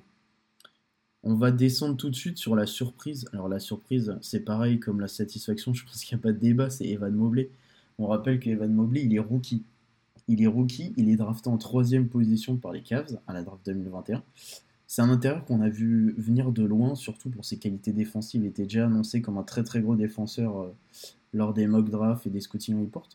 On 1.23 1.35
va 1.35 1.51
descendre 1.51 1.97
tout 1.97 2.09
de 2.09 2.15
suite 2.15 2.37
sur 2.37 2.55
la 2.55 2.65
surprise. 2.65 3.27
Alors 3.33 3.49
la 3.49 3.59
surprise, 3.59 4.15
c'est 4.21 4.39
pareil 4.39 4.79
comme 4.79 5.01
la 5.01 5.09
satisfaction, 5.09 5.73
je 5.73 5.83
pense 5.83 6.03
qu'il 6.05 6.15
n'y 6.15 6.21
a 6.21 6.23
pas 6.23 6.31
de 6.31 6.37
débat, 6.39 6.69
c'est 6.69 6.87
Evan 6.87 7.13
Mobley. 7.13 7.49
On 7.97 8.07
rappelle 8.07 8.39
qu'Evan 8.39 8.71
Mobley, 8.71 9.03
il 9.03 9.13
est 9.13 9.19
rookie. 9.19 9.63
Il 10.29 10.41
est 10.41 10.47
rookie, 10.47 10.93
il 10.95 11.09
est 11.09 11.17
drafté 11.17 11.49
en 11.49 11.57
troisième 11.57 12.07
position 12.07 12.55
par 12.55 12.71
les 12.71 12.81
Cavs 12.81 13.19
à 13.27 13.33
la 13.33 13.43
draft 13.43 13.65
2021. 13.65 14.23
C'est 14.89 15.03
un 15.03 15.11
intérieur 15.11 15.45
qu'on 15.45 15.61
a 15.61 15.69
vu 15.69 16.15
venir 16.17 16.51
de 16.51 16.63
loin, 16.63 16.95
surtout 16.95 17.29
pour 17.29 17.45
ses 17.45 17.59
qualités 17.59 17.93
défensives. 17.93 18.41
Il 18.41 18.47
était 18.47 18.63
déjà 18.63 18.87
annoncé 18.87 19.21
comme 19.21 19.37
un 19.37 19.43
très 19.43 19.63
très 19.63 19.81
gros 19.81 19.95
défenseur 19.95 20.59
euh, 20.59 20.75
lors 21.31 21.53
des 21.53 21.67
mock 21.67 21.91
drafts 21.91 22.25
et 22.25 22.31
des 22.31 22.41
scouting 22.41 22.81
reports. 22.81 23.07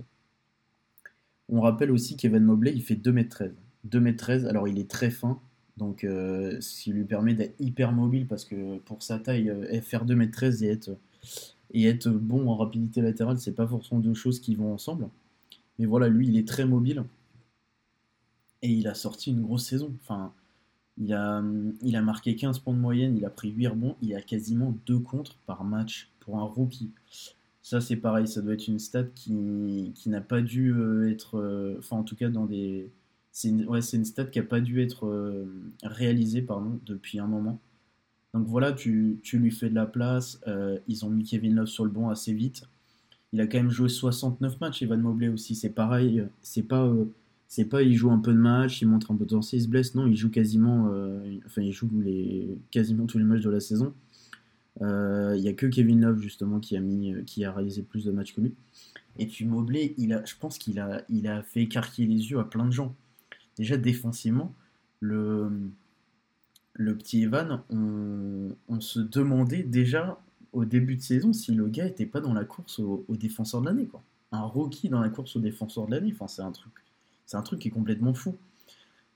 On 1.48 1.60
rappelle 1.60 1.90
aussi 1.90 2.16
qu'Evan 2.16 2.44
Mobley, 2.44 2.72
il 2.72 2.82
fait 2.84 2.94
2m13. 2.94 3.54
2m13, 3.90 4.46
alors 4.46 4.68
il 4.68 4.78
est 4.78 4.88
très 4.88 5.10
fin, 5.10 5.40
donc 5.76 6.04
euh, 6.04 6.60
ce 6.60 6.84
qui 6.84 6.92
lui 6.92 7.02
permet 7.02 7.34
d'être 7.34 7.60
hyper 7.60 7.90
mobile 7.90 8.28
parce 8.28 8.44
que 8.44 8.78
pour 8.78 9.02
sa 9.02 9.18
taille, 9.18 9.50
euh, 9.50 9.80
faire 9.80 10.06
2m13 10.06 10.62
et 10.62 10.68
être, 10.68 10.96
et 11.72 11.86
être 11.86 12.08
bon 12.08 12.48
en 12.50 12.54
rapidité 12.54 13.00
latérale, 13.00 13.40
c'est 13.40 13.50
pas 13.50 13.66
forcément 13.66 14.00
deux 14.00 14.14
choses 14.14 14.38
qui 14.38 14.54
vont 14.54 14.72
ensemble. 14.72 15.08
Mais 15.80 15.86
voilà, 15.86 16.06
lui, 16.06 16.28
il 16.28 16.38
est 16.38 16.46
très 16.46 16.66
mobile. 16.66 17.02
Et 18.62 18.68
il 18.70 18.86
a 18.86 18.94
sorti 18.94 19.30
une 19.32 19.42
grosse 19.42 19.66
saison. 19.66 19.92
Enfin, 20.02 20.32
il 20.98 21.12
a, 21.12 21.42
marqué 22.02 22.36
15 22.36 22.60
points 22.60 22.74
de 22.74 22.78
moyenne, 22.78 23.16
il 23.16 23.24
a 23.24 23.30
pris 23.30 23.50
8 23.50 23.68
rebonds, 23.68 23.96
il 24.00 24.14
a 24.14 24.22
quasiment 24.22 24.76
2 24.86 24.98
contres 24.98 25.36
par 25.46 25.64
match 25.64 26.10
pour 26.20 26.38
un 26.38 26.44
rookie. 26.44 26.90
Ça, 27.62 27.80
c'est 27.80 27.96
pareil, 27.96 28.28
ça 28.28 28.42
doit 28.42 28.54
être 28.54 28.68
une 28.68 28.78
stat 28.78 29.04
qui, 29.14 29.92
n'a 30.06 30.20
pas 30.20 30.42
dû 30.42 30.72
euh, 30.72 31.10
être. 31.10 31.38
Euh, 31.38 31.76
enfin, 31.78 31.96
en 31.96 32.02
tout 32.02 32.14
cas, 32.14 32.28
dans 32.28 32.46
des. 32.46 32.90
C'est 33.32 33.48
une, 33.48 33.66
ouais, 33.66 33.80
une 33.80 34.04
stat 34.04 34.26
qui 34.26 34.38
n'a 34.38 34.44
pas 34.44 34.60
dû 34.60 34.80
être 34.80 35.06
euh, 35.06 35.46
réalisée 35.82 36.42
pardon, 36.42 36.78
depuis 36.86 37.18
un 37.18 37.26
moment. 37.26 37.58
Donc 38.32 38.46
voilà, 38.46 38.72
tu, 38.72 39.18
tu, 39.22 39.38
lui 39.38 39.50
fais 39.50 39.70
de 39.70 39.74
la 39.74 39.86
place. 39.86 40.40
ils 40.88 41.04
ont 41.04 41.10
mis 41.10 41.24
Kevin 41.24 41.54
Love 41.54 41.66
sur 41.66 41.84
le 41.84 41.90
banc 41.90 42.10
assez 42.10 42.32
vite. 42.32 42.64
Il 43.32 43.40
a 43.40 43.46
quand 43.46 43.58
même 43.58 43.70
joué 43.70 43.88
69 43.88 44.60
matchs, 44.60 44.82
Evan 44.82 45.00
Mobley 45.00 45.28
aussi. 45.28 45.54
C'est 45.54 45.70
pareil, 45.70 46.24
c'est 46.42 46.62
pas 46.62 46.92
c'est 47.54 47.66
pas 47.66 47.82
il 47.82 47.94
joue 47.94 48.10
un 48.10 48.18
peu 48.18 48.32
de 48.32 48.38
match, 48.38 48.82
il 48.82 48.88
montre 48.88 49.12
un 49.12 49.14
peu 49.14 49.24
de 49.24 49.28
potentiel, 49.28 49.60
il 49.60 49.64
se 49.64 49.68
blesse. 49.68 49.94
Non, 49.94 50.08
il 50.08 50.16
joue 50.16 50.28
quasiment, 50.28 50.88
euh, 50.88 51.38
enfin 51.46 51.62
il 51.62 51.70
joue 51.70 51.88
les, 52.00 52.58
quasiment 52.72 53.06
tous 53.06 53.18
les 53.18 53.22
matchs 53.22 53.42
de 53.42 53.50
la 53.50 53.60
saison. 53.60 53.94
Euh, 54.82 55.34
il 55.36 55.42
n'y 55.42 55.48
a 55.48 55.52
que 55.52 55.66
Kevin 55.66 56.00
Love 56.00 56.20
justement 56.20 56.58
qui 56.58 56.76
a 56.76 56.80
mis, 56.80 57.14
qui 57.26 57.44
a 57.44 57.52
réalisé 57.52 57.82
plus 57.82 58.06
de 58.06 58.10
matchs 58.10 58.34
que 58.34 58.40
lui. 58.40 58.54
Et 59.20 59.28
puis 59.28 59.44
Mobley, 59.44 59.94
il 59.98 60.12
a, 60.14 60.24
je 60.24 60.34
pense 60.36 60.58
qu'il 60.58 60.80
a, 60.80 61.02
il 61.08 61.28
a 61.28 61.44
fait 61.44 61.62
écarquiller 61.62 62.08
les 62.08 62.28
yeux 62.32 62.40
à 62.40 62.44
plein 62.44 62.66
de 62.66 62.72
gens. 62.72 62.92
Déjà 63.56 63.76
défensivement, 63.76 64.52
le, 64.98 65.48
le 66.72 66.96
petit 66.96 67.22
Evan, 67.22 67.62
on, 67.70 68.48
on, 68.66 68.80
se 68.80 68.98
demandait 68.98 69.62
déjà 69.62 70.20
au 70.52 70.64
début 70.64 70.96
de 70.96 71.02
saison 71.02 71.32
si 71.32 71.54
le 71.54 71.68
gars 71.68 71.86
était 71.86 72.06
pas 72.06 72.20
dans 72.20 72.34
la 72.34 72.44
course 72.44 72.80
au, 72.80 73.04
au 73.06 73.16
défenseur 73.16 73.60
de 73.60 73.66
l'année. 73.66 73.86
Quoi. 73.86 74.02
Un 74.32 74.42
rookie 74.42 74.88
dans 74.88 75.00
la 75.00 75.08
course 75.08 75.36
au 75.36 75.40
défenseur 75.40 75.86
de 75.86 75.92
l'année, 75.92 76.10
enfin, 76.12 76.26
c'est 76.26 76.42
un 76.42 76.50
truc 76.50 76.72
c'est 77.26 77.36
un 77.36 77.42
truc 77.42 77.60
qui 77.60 77.68
est 77.68 77.70
complètement 77.70 78.14
fou. 78.14 78.36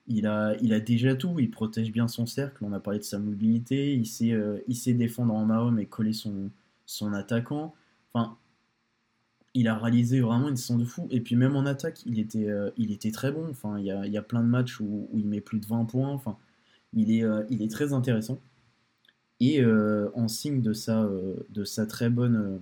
Il 0.09 0.27
a, 0.27 0.57
déjà 0.81 1.15
tout, 1.15 1.38
il 1.38 1.50
protège 1.50 1.93
bien 1.93 2.09
son 2.09 2.25
cercle, 2.25 2.65
on 2.65 2.73
a 2.73 2.81
parlé 2.81 2.99
de 2.99 3.05
sa 3.05 3.19
mobilité, 3.19 3.95
il 3.95 4.07
sait, 4.07 4.33
euh, 4.33 4.59
défendre 4.95 5.35
en 5.35 5.45
Mahom 5.45 5.79
et 5.79 5.87
coller 5.87 6.15
son, 6.15 7.12
attaquant. 7.12 7.75
Enfin, 8.15 8.38
il 9.53 9.69
a 9.69 9.77
réalisé 9.77 10.21
vraiment 10.21 10.49
une 10.49 10.57
saison 10.57 10.79
de 10.79 10.85
fou. 10.85 11.09
Et 11.11 11.21
puis 11.21 11.37
même 11.37 11.57
en 11.57 11.67
attaque, 11.67 12.00
il 12.07 12.19
était, 12.19 12.49
euh, 12.49 12.71
il 12.79 12.91
était 12.91 13.11
très 13.11 13.33
bon. 13.33 13.49
Enfin, 13.50 13.79
il 13.79 13.85
y 13.85 13.91
a, 13.91 14.07
il 14.07 14.12
y 14.12 14.17
a 14.17 14.23
plein 14.23 14.43
de 14.43 14.49
matchs 14.49 14.81
où, 14.81 15.11
il 15.15 15.27
met 15.27 15.43
plus 15.43 15.61
de 15.61 15.67
20 15.67 15.85
points. 15.85 16.09
Enfin, 16.09 16.38
il 16.95 17.12
est, 17.12 17.25
euh, 17.25 17.45
il 17.50 17.62
est 17.62 17.71
très 17.71 17.93
intéressant. 17.93 18.41
Et 19.41 19.65
en 20.15 20.29
signe 20.29 20.62
de 20.62 20.73
de 21.50 21.65
sa 21.65 21.87
très 21.87 22.11
bonne 22.11 22.61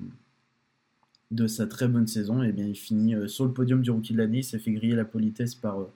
de 1.31 1.47
sa 1.47 1.67
très 1.67 1.89
bonne 1.89 2.07
saison, 2.07 2.43
et 2.43 2.49
eh 2.49 2.53
bien 2.53 2.67
il 2.67 2.77
finit 2.77 3.15
euh, 3.15 3.27
sur 3.29 3.45
le 3.45 3.53
podium 3.53 3.83
du 3.83 3.91
rookie 3.91 4.13
de 4.13 4.19
l'année. 4.19 4.39
Il 4.39 4.45
s'est 4.45 4.59
fait 4.59 4.73
griller 4.73 4.95
la 4.95 5.05
politesse 5.05 5.55
par, 5.55 5.81
euh, 5.81 5.91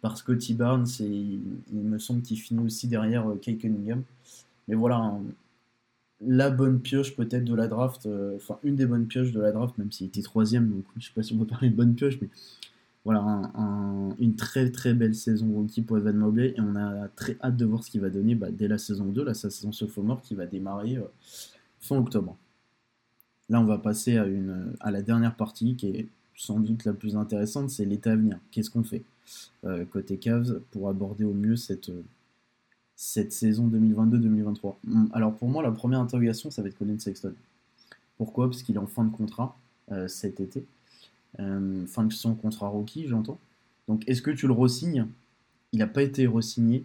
par 0.00 0.16
Scotty 0.16 0.54
Barnes 0.54 0.86
et 1.00 1.06
il, 1.06 1.40
me 1.72 1.98
semble 1.98 2.22
qu'il 2.22 2.38
finit 2.38 2.64
aussi 2.64 2.88
derrière 2.88 3.28
euh, 3.28 3.36
Kay 3.36 3.56
Cunningham. 3.56 4.02
Mais 4.68 4.76
voilà, 4.76 4.96
hein, 4.96 5.22
la 6.20 6.50
bonne 6.50 6.80
pioche 6.80 7.16
peut-être 7.16 7.44
de 7.44 7.54
la 7.54 7.66
draft, 7.66 8.08
enfin 8.36 8.58
une 8.62 8.76
des 8.76 8.86
bonnes 8.86 9.06
pioches 9.06 9.32
de 9.32 9.40
la 9.40 9.52
draft, 9.52 9.78
même 9.78 9.90
s'il 9.90 10.08
était 10.08 10.22
troisième, 10.22 10.68
donc 10.68 10.84
je 10.98 11.06
sais 11.06 11.12
pas 11.14 11.22
si 11.22 11.32
on 11.32 11.38
peut 11.38 11.46
parler 11.46 11.70
de 11.70 11.76
bonne 11.76 11.94
pioche, 11.94 12.18
mais 12.20 12.28
voilà, 13.04 13.50
une 14.18 14.36
très 14.36 14.70
très 14.70 14.92
belle 14.92 15.14
saison 15.14 15.50
rookie 15.50 15.80
pour 15.80 15.96
Evan 15.96 16.16
Mobley 16.16 16.54
et 16.56 16.60
on 16.60 16.76
a 16.76 17.08
très 17.08 17.38
hâte 17.42 17.56
de 17.56 17.64
voir 17.64 17.82
ce 17.82 17.90
qu'il 17.90 18.02
va 18.02 18.10
donner 18.10 18.34
bah, 18.34 18.50
dès 18.50 18.68
la 18.68 18.76
saison 18.76 19.06
2, 19.06 19.24
là, 19.24 19.32
sa 19.32 19.48
saison 19.48 19.72
sophomore 19.72 20.20
qui 20.20 20.34
va 20.34 20.46
démarrer 20.46 20.98
fin 21.80 21.96
octobre. 21.96 22.36
Là, 23.50 23.60
on 23.60 23.64
va 23.64 23.78
passer 23.78 24.16
à, 24.16 24.26
une, 24.26 24.72
à 24.78 24.92
la 24.92 25.02
dernière 25.02 25.34
partie 25.34 25.74
qui 25.74 25.88
est 25.88 26.06
sans 26.36 26.58
doute 26.58 26.84
la 26.86 26.94
plus 26.94 27.16
intéressante, 27.16 27.68
c'est 27.68 27.84
l'état 27.84 28.12
à 28.12 28.16
venir. 28.16 28.38
Qu'est-ce 28.50 28.70
qu'on 28.70 28.84
fait 28.84 29.02
euh, 29.64 29.84
côté 29.84 30.16
Cavs 30.16 30.60
pour 30.70 30.88
aborder 30.88 31.24
au 31.24 31.34
mieux 31.34 31.56
cette, 31.56 31.92
cette 32.96 33.32
saison 33.32 33.68
2022-2023 33.68 34.74
hum, 34.88 35.10
Alors 35.12 35.34
pour 35.34 35.48
moi, 35.48 35.62
la 35.62 35.72
première 35.72 36.00
interrogation, 36.00 36.50
ça 36.50 36.62
va 36.62 36.68
être 36.68 36.78
Colin 36.78 36.98
Sexton. 36.98 37.34
Pourquoi? 38.16 38.48
Parce 38.48 38.62
qu'il 38.62 38.76
est 38.76 38.78
en 38.78 38.86
fin 38.86 39.04
de 39.04 39.10
contrat 39.10 39.58
euh, 39.92 40.08
cet 40.08 40.40
été. 40.40 40.64
Euh, 41.40 41.84
fin 41.86 42.04
de 42.04 42.12
son 42.12 42.34
contrat 42.34 42.68
rookie, 42.68 43.06
j'entends. 43.06 43.38
Donc 43.86 44.08
est-ce 44.08 44.22
que 44.22 44.30
tu 44.30 44.46
le 44.46 44.52
re-signes? 44.52 45.06
Il 45.72 45.80
n'a 45.80 45.86
pas 45.88 46.02
été 46.02 46.26
re-signé 46.26 46.84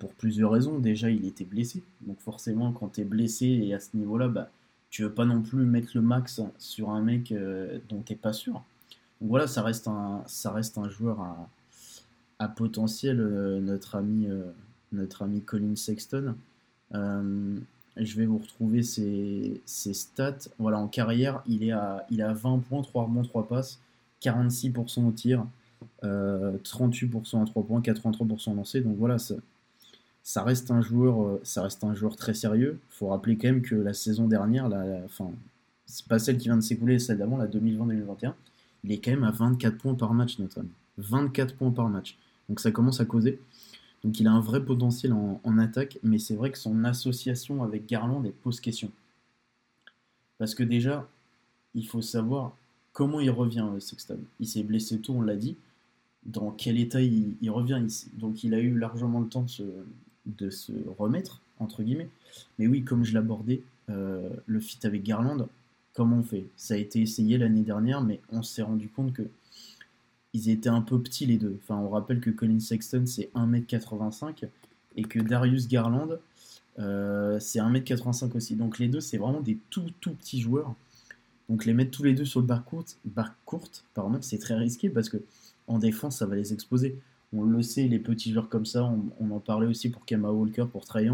pour 0.00 0.12
plusieurs 0.14 0.50
raisons. 0.50 0.80
Déjà, 0.80 1.08
il 1.08 1.24
était 1.24 1.44
blessé. 1.44 1.82
Donc 2.00 2.18
forcément, 2.18 2.72
quand 2.72 2.94
tu 2.94 3.02
es 3.02 3.04
blessé 3.04 3.46
et 3.46 3.74
à 3.74 3.78
ce 3.78 3.96
niveau-là, 3.96 4.26
bah, 4.26 4.50
tu 4.92 5.02
veux 5.02 5.12
pas 5.12 5.24
non 5.24 5.40
plus 5.40 5.64
mettre 5.64 5.92
le 5.94 6.02
max 6.02 6.40
sur 6.58 6.90
un 6.90 7.00
mec 7.00 7.32
euh, 7.32 7.78
dont 7.88 8.02
tu 8.02 8.12
n'es 8.12 8.18
pas 8.18 8.34
sûr. 8.34 8.62
Voilà, 9.22 9.46
ça 9.46 9.62
reste 9.62 9.88
un, 9.88 10.88
joueur 10.88 11.26
à 12.38 12.48
potentiel 12.48 13.18
notre, 13.62 13.94
ami, 13.94 14.26
notre 14.90 15.22
ami 15.22 15.40
Colin 15.40 15.76
Sexton. 15.76 16.34
je 16.92 18.16
vais 18.16 18.26
vous 18.26 18.38
retrouver 18.38 18.82
ses, 18.82 19.62
stats. 19.64 20.48
Voilà, 20.58 20.78
en 20.78 20.88
carrière, 20.88 21.40
il 21.46 21.62
est 21.62 21.70
à, 21.70 22.04
il 22.10 22.20
a 22.20 22.32
20 22.32 22.58
points, 22.68 22.82
3 22.82 23.04
rebonds, 23.04 23.22
3 23.22 23.46
passes, 23.46 23.78
46% 24.22 25.06
au 25.06 25.12
tir, 25.12 25.46
38% 26.02 27.42
à 27.42 27.44
3 27.46 27.62
points, 27.62 27.80
83% 27.80 28.56
lancé. 28.56 28.80
Donc 28.80 28.96
voilà, 28.96 29.20
ça, 29.20 29.36
ça 30.22 30.44
reste 30.44 30.70
un 30.70 30.80
joueur, 30.80 31.22
euh, 31.22 31.40
ça 31.42 31.62
reste 31.62 31.82
un 31.84 31.94
joueur 31.94 32.16
très 32.16 32.34
sérieux. 32.34 32.78
Il 32.90 32.94
faut 32.94 33.08
rappeler 33.08 33.36
quand 33.36 33.48
même 33.48 33.62
que 33.62 33.74
la 33.74 33.92
saison 33.94 34.28
dernière, 34.28 34.70
enfin, 35.04 35.30
c'est 35.86 36.06
pas 36.06 36.18
celle 36.18 36.38
qui 36.38 36.44
vient 36.44 36.56
de 36.56 36.62
s'écouler, 36.62 36.98
celle 36.98 37.18
d'avant, 37.18 37.36
la 37.36 37.48
2020-2021, 37.48 38.34
il 38.84 38.92
est 38.92 38.98
quand 38.98 39.10
même 39.10 39.24
à 39.24 39.30
24 39.30 39.76
points 39.78 39.94
par 39.94 40.14
match, 40.14 40.38
notre 40.38 40.60
ami. 40.60 40.70
24 40.98 41.56
points 41.56 41.70
par 41.70 41.88
match. 41.88 42.18
Donc 42.48 42.60
ça 42.60 42.70
commence 42.70 43.00
à 43.00 43.04
causer. 43.04 43.40
Donc 44.04 44.18
il 44.18 44.26
a 44.26 44.32
un 44.32 44.40
vrai 44.40 44.64
potentiel 44.64 45.12
en, 45.12 45.58
attaque, 45.58 45.98
mais 46.02 46.18
c'est 46.18 46.34
vrai 46.34 46.50
que 46.50 46.58
son 46.58 46.84
association 46.84 47.62
avec 47.62 47.86
Garland 47.86 48.24
est 48.24 48.30
pose 48.30 48.60
question. 48.60 48.90
Parce 50.38 50.54
que 50.54 50.64
déjà, 50.64 51.08
il 51.74 51.86
faut 51.86 52.02
savoir 52.02 52.56
comment 52.92 53.20
il 53.20 53.30
revient, 53.30 53.66
euh, 53.74 53.80
Sexton. 53.80 54.18
Il 54.40 54.48
s'est 54.48 54.64
blessé 54.64 54.98
tôt, 54.98 55.14
on 55.14 55.22
l'a 55.22 55.36
dit. 55.36 55.56
Dans 56.24 56.50
quel 56.50 56.78
état 56.78 57.00
il, 57.00 57.36
il, 57.40 57.50
revient 57.50 57.80
ici. 57.84 58.10
Donc 58.14 58.44
il 58.44 58.54
a 58.54 58.60
eu 58.60 58.76
largement 58.76 59.20
le 59.20 59.28
temps 59.28 59.42
de 59.42 59.50
se, 59.50 59.62
de 60.26 60.50
se 60.50 60.72
remettre, 60.98 61.40
entre 61.58 61.82
guillemets. 61.82 62.10
Mais 62.58 62.66
oui, 62.66 62.84
comme 62.84 63.04
je 63.04 63.14
l'abordais, 63.14 63.62
euh, 63.90 64.30
le 64.46 64.60
fit 64.60 64.78
avec 64.84 65.02
Garland, 65.02 65.48
comment 65.94 66.18
on 66.18 66.22
fait? 66.22 66.46
Ça 66.56 66.74
a 66.74 66.76
été 66.76 67.00
essayé 67.00 67.38
l'année 67.38 67.62
dernière, 67.62 68.02
mais 68.02 68.20
on 68.30 68.42
s'est 68.42 68.62
rendu 68.62 68.88
compte 68.88 69.12
que 69.12 69.22
ils 70.32 70.48
étaient 70.48 70.68
un 70.68 70.80
peu 70.80 71.00
petits 71.00 71.26
les 71.26 71.36
deux. 71.36 71.58
Enfin, 71.62 71.76
on 71.76 71.90
rappelle 71.90 72.20
que 72.20 72.30
Colin 72.30 72.58
Sexton 72.58 73.04
c'est 73.06 73.30
1m85 73.34 74.48
et 74.96 75.02
que 75.02 75.18
Darius 75.18 75.68
Garland 75.68 76.18
euh, 76.78 77.38
c'est 77.38 77.58
1m85 77.58 78.34
aussi. 78.36 78.56
Donc 78.56 78.78
les 78.78 78.88
deux 78.88 79.00
c'est 79.00 79.18
vraiment 79.18 79.40
des 79.40 79.58
tout 79.70 79.90
tout 80.00 80.14
petits 80.14 80.40
joueurs. 80.40 80.74
Donc 81.48 81.66
les 81.66 81.74
mettre 81.74 81.90
tous 81.90 82.02
les 82.02 82.14
deux 82.14 82.24
sur 82.24 82.40
le 82.40 82.46
bar 82.46 82.64
courte, 82.64 82.98
bar 83.04 83.34
courte 83.44 83.84
pardon, 83.94 84.18
c'est 84.22 84.38
très 84.38 84.54
risqué 84.54 84.88
parce 84.88 85.08
que 85.10 85.18
en 85.66 85.78
défense 85.78 86.18
ça 86.18 86.26
va 86.26 86.34
les 86.34 86.52
exposer 86.54 86.98
on 87.32 87.44
le 87.44 87.62
sait, 87.62 87.88
les 87.88 87.98
petits 87.98 88.32
joueurs 88.32 88.48
comme 88.48 88.66
ça, 88.66 88.92
on, 89.20 89.30
en 89.30 89.40
parlait 89.40 89.66
aussi 89.66 89.88
pour 89.88 90.04
Kemba 90.04 90.30
Walker, 90.30 90.66
pour 90.70 90.84
Trae. 90.84 91.08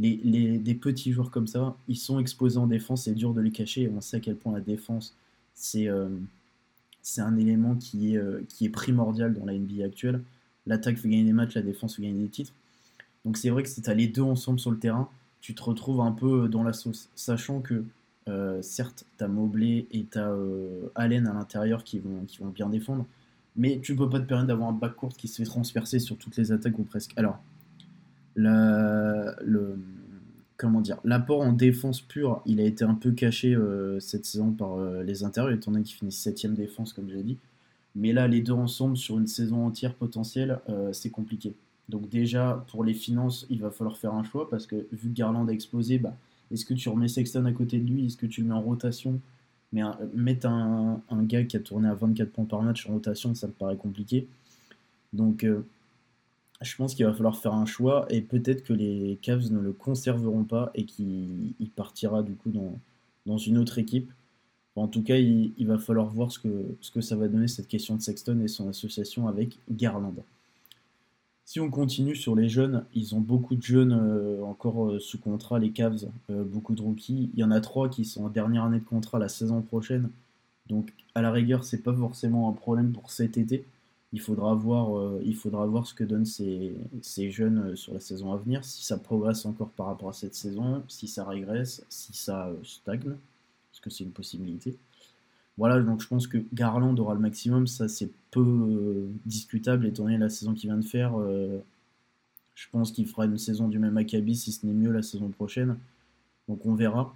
Les, 0.00 0.58
des 0.58 0.74
petits 0.74 1.12
joueurs 1.12 1.30
comme 1.30 1.46
ça, 1.46 1.76
ils 1.88 1.96
sont 1.96 2.20
exposés 2.20 2.58
en 2.58 2.66
défense, 2.66 3.04
c'est 3.04 3.14
dur 3.14 3.34
de 3.34 3.40
les 3.40 3.50
cacher. 3.50 3.90
On 3.94 4.00
sait 4.00 4.18
à 4.18 4.20
quel 4.20 4.36
point 4.36 4.52
la 4.52 4.60
défense, 4.60 5.14
c'est 5.54 5.88
euh, 5.88 6.08
un 7.16 7.36
élément 7.36 7.74
qui 7.76 8.14
est, 8.14 8.18
euh, 8.18 8.42
qui 8.48 8.64
est 8.64 8.68
primordial 8.68 9.34
dans 9.34 9.44
la 9.44 9.54
NBA 9.54 9.84
actuelle. 9.84 10.22
L'attaque 10.66 10.98
fait 10.98 11.08
gagner 11.08 11.24
des 11.24 11.32
matchs, 11.32 11.54
la 11.54 11.62
défense 11.62 11.96
fait 11.96 12.02
gagner 12.02 12.22
des 12.22 12.28
titres. 12.28 12.52
Donc 13.24 13.36
c'est 13.36 13.50
vrai 13.50 13.62
que 13.62 13.68
si 13.68 13.82
tu 13.82 13.90
as 13.90 13.94
les 13.94 14.06
deux 14.06 14.22
ensemble 14.22 14.60
sur 14.60 14.70
le 14.70 14.78
terrain, 14.78 15.08
tu 15.40 15.54
te 15.54 15.62
retrouves 15.62 16.00
un 16.00 16.12
peu 16.12 16.48
dans 16.48 16.62
la 16.62 16.72
sauce. 16.72 17.08
Sachant 17.16 17.60
que, 17.60 17.84
euh, 18.28 18.62
certes, 18.62 19.04
tu 19.18 19.24
as 19.24 19.28
Mobley 19.28 19.86
et 19.92 20.04
tu 20.10 20.18
as 20.18 20.32
Allen 20.94 21.26
à 21.26 21.32
l'intérieur 21.32 21.82
qui 21.84 22.00
vont 22.00 22.50
bien 22.54 22.68
défendre 22.68 23.06
mais 23.58 23.80
tu 23.82 23.92
ne 23.92 23.98
peux 23.98 24.08
pas 24.08 24.20
te 24.20 24.24
permettre 24.24 24.48
d'avoir 24.48 24.70
un 24.70 24.72
bac 24.72 24.94
court 24.94 25.14
qui 25.14 25.28
se 25.28 25.36
fait 25.36 25.44
transpercer 25.44 25.98
sur 25.98 26.16
toutes 26.16 26.36
les 26.36 26.52
attaques 26.52 26.78
ou 26.78 26.84
presque. 26.84 27.12
Alors, 27.16 27.38
le, 28.36 29.76
comment 30.56 30.80
dire, 30.80 30.98
l'apport 31.04 31.40
en 31.40 31.52
défense 31.52 32.00
pure, 32.00 32.40
il 32.46 32.60
a 32.60 32.64
été 32.64 32.84
un 32.84 32.94
peu 32.94 33.10
caché 33.10 33.54
euh, 33.54 33.98
cette 33.98 34.24
saison 34.24 34.52
par 34.52 34.78
euh, 34.78 35.02
les 35.02 35.24
intérieurs, 35.24 35.52
étant 35.52 35.72
donné 35.72 35.82
qu'ils 35.82 35.96
finissent 35.96 36.20
7 36.20 36.54
défense, 36.54 36.92
comme 36.92 37.10
j'ai 37.10 37.24
dit. 37.24 37.36
Mais 37.96 38.12
là, 38.12 38.28
les 38.28 38.40
deux 38.40 38.52
ensemble 38.52 38.96
sur 38.96 39.18
une 39.18 39.26
saison 39.26 39.66
entière 39.66 39.94
potentielle, 39.94 40.60
euh, 40.68 40.92
c'est 40.92 41.10
compliqué. 41.10 41.54
Donc 41.88 42.08
déjà, 42.08 42.64
pour 42.70 42.84
les 42.84 42.94
finances, 42.94 43.44
il 43.50 43.60
va 43.60 43.72
falloir 43.72 43.96
faire 43.96 44.14
un 44.14 44.22
choix, 44.22 44.48
parce 44.48 44.66
que 44.66 44.86
vu 44.92 45.08
que 45.08 45.14
Garland 45.14 45.48
a 45.48 45.52
explosé, 45.52 45.98
bah, 45.98 46.14
est-ce 46.52 46.64
que 46.64 46.74
tu 46.74 46.88
remets 46.88 47.08
Sexton 47.08 47.44
à 47.46 47.52
côté 47.52 47.78
de 47.78 47.90
lui? 47.90 48.06
Est-ce 48.06 48.16
que 48.16 48.26
tu 48.26 48.42
le 48.42 48.48
mets 48.48 48.54
en 48.54 48.62
rotation? 48.62 49.20
Mais 49.72 49.82
mettre 50.14 50.46
un, 50.46 51.02
gars 51.22 51.44
qui 51.44 51.56
a 51.56 51.60
tourné 51.60 51.88
à 51.88 51.94
24 51.94 52.30
points 52.30 52.44
par 52.44 52.62
match 52.62 52.88
en 52.88 52.94
rotation, 52.94 53.34
ça 53.34 53.46
me 53.46 53.52
paraît 53.52 53.76
compliqué. 53.76 54.26
Donc 55.12 55.44
euh, 55.44 55.66
je 56.60 56.74
pense 56.76 56.94
qu'il 56.94 57.06
va 57.06 57.12
falloir 57.12 57.36
faire 57.36 57.54
un 57.54 57.66
choix 57.66 58.06
et 58.10 58.20
peut-être 58.20 58.64
que 58.64 58.72
les 58.72 59.18
Cavs 59.22 59.50
ne 59.52 59.60
le 59.60 59.72
conserveront 59.72 60.44
pas 60.44 60.70
et 60.74 60.84
qu'il 60.84 61.54
partira 61.76 62.22
du 62.22 62.34
coup 62.34 62.50
dans, 62.50 63.38
une 63.38 63.58
autre 63.58 63.78
équipe. 63.78 64.10
en 64.74 64.88
tout 64.88 65.02
cas, 65.02 65.16
il, 65.16 65.66
va 65.66 65.78
falloir 65.78 66.06
voir 66.06 66.32
ce 66.32 66.38
que 66.40 67.00
ça 67.00 67.16
va 67.16 67.28
donner 67.28 67.48
cette 67.48 67.68
question 67.68 67.96
de 67.96 68.02
Sexton 68.02 68.40
et 68.40 68.48
son 68.48 68.68
association 68.68 69.28
avec 69.28 69.58
Garland. 69.70 70.14
Si 71.48 71.60
on 71.60 71.70
continue 71.70 72.14
sur 72.14 72.36
les 72.36 72.50
jeunes, 72.50 72.84
ils 72.92 73.14
ont 73.14 73.20
beaucoup 73.20 73.54
de 73.56 73.62
jeunes 73.62 73.94
euh, 73.98 74.44
encore 74.44 74.90
euh, 74.90 74.98
sous 74.98 75.18
contrat, 75.18 75.58
les 75.58 75.70
Cavs, 75.70 76.04
euh, 76.28 76.44
beaucoup 76.44 76.74
de 76.74 76.82
rookies. 76.82 77.30
Il 77.32 77.40
y 77.40 77.42
en 77.42 77.50
a 77.50 77.62
trois 77.62 77.88
qui 77.88 78.04
sont 78.04 78.26
en 78.26 78.28
dernière 78.28 78.64
année 78.64 78.80
de 78.80 78.84
contrat 78.84 79.18
la 79.18 79.30
saison 79.30 79.62
prochaine. 79.62 80.10
Donc 80.66 80.92
à 81.14 81.22
la 81.22 81.32
rigueur, 81.32 81.64
c'est 81.64 81.82
pas 81.82 81.94
forcément 81.94 82.50
un 82.50 82.52
problème 82.52 82.92
pour 82.92 83.10
cet 83.10 83.38
été. 83.38 83.64
Il 84.12 84.20
faudra 84.20 84.52
voir, 84.52 84.90
ce 85.86 85.94
que 85.94 86.04
donnent 86.04 86.26
ces, 86.26 86.76
ces 87.00 87.30
jeunes 87.30 87.74
sur 87.76 87.94
la 87.94 88.00
saison 88.00 88.30
à 88.34 88.36
venir, 88.36 88.62
si 88.62 88.84
ça 88.84 88.98
progresse 88.98 89.46
encore 89.46 89.70
par 89.70 89.86
rapport 89.86 90.10
à 90.10 90.12
cette 90.12 90.34
saison, 90.34 90.82
si 90.86 91.08
ça 91.08 91.24
régresse, 91.24 91.82
si 91.88 92.12
ça 92.12 92.52
stagne, 92.62 93.16
parce 93.70 93.80
que 93.80 93.88
c'est 93.88 94.04
une 94.04 94.10
possibilité. 94.10 94.76
Voilà, 95.58 95.80
donc 95.80 96.00
je 96.00 96.06
pense 96.06 96.28
que 96.28 96.38
Garland 96.54 96.96
aura 96.98 97.14
le 97.14 97.20
maximum, 97.20 97.66
ça 97.66 97.88
c'est 97.88 98.10
peu 98.30 98.40
euh, 98.40 99.08
discutable 99.26 99.86
étant 99.86 100.04
donné 100.04 100.16
la 100.16 100.28
saison 100.28 100.54
qu'il 100.54 100.70
vient 100.70 100.78
de 100.78 100.84
faire. 100.84 101.18
Euh, 101.18 101.58
je 102.54 102.66
pense 102.70 102.92
qu'il 102.92 103.06
fera 103.06 103.26
une 103.26 103.38
saison 103.38 103.68
du 103.68 103.80
même 103.80 103.96
acabit, 103.96 104.36
si 104.36 104.52
ce 104.52 104.64
n'est 104.64 104.72
mieux 104.72 104.92
la 104.92 105.02
saison 105.02 105.28
prochaine. 105.28 105.76
Donc 106.48 106.64
on 106.64 106.74
verra. 106.74 107.14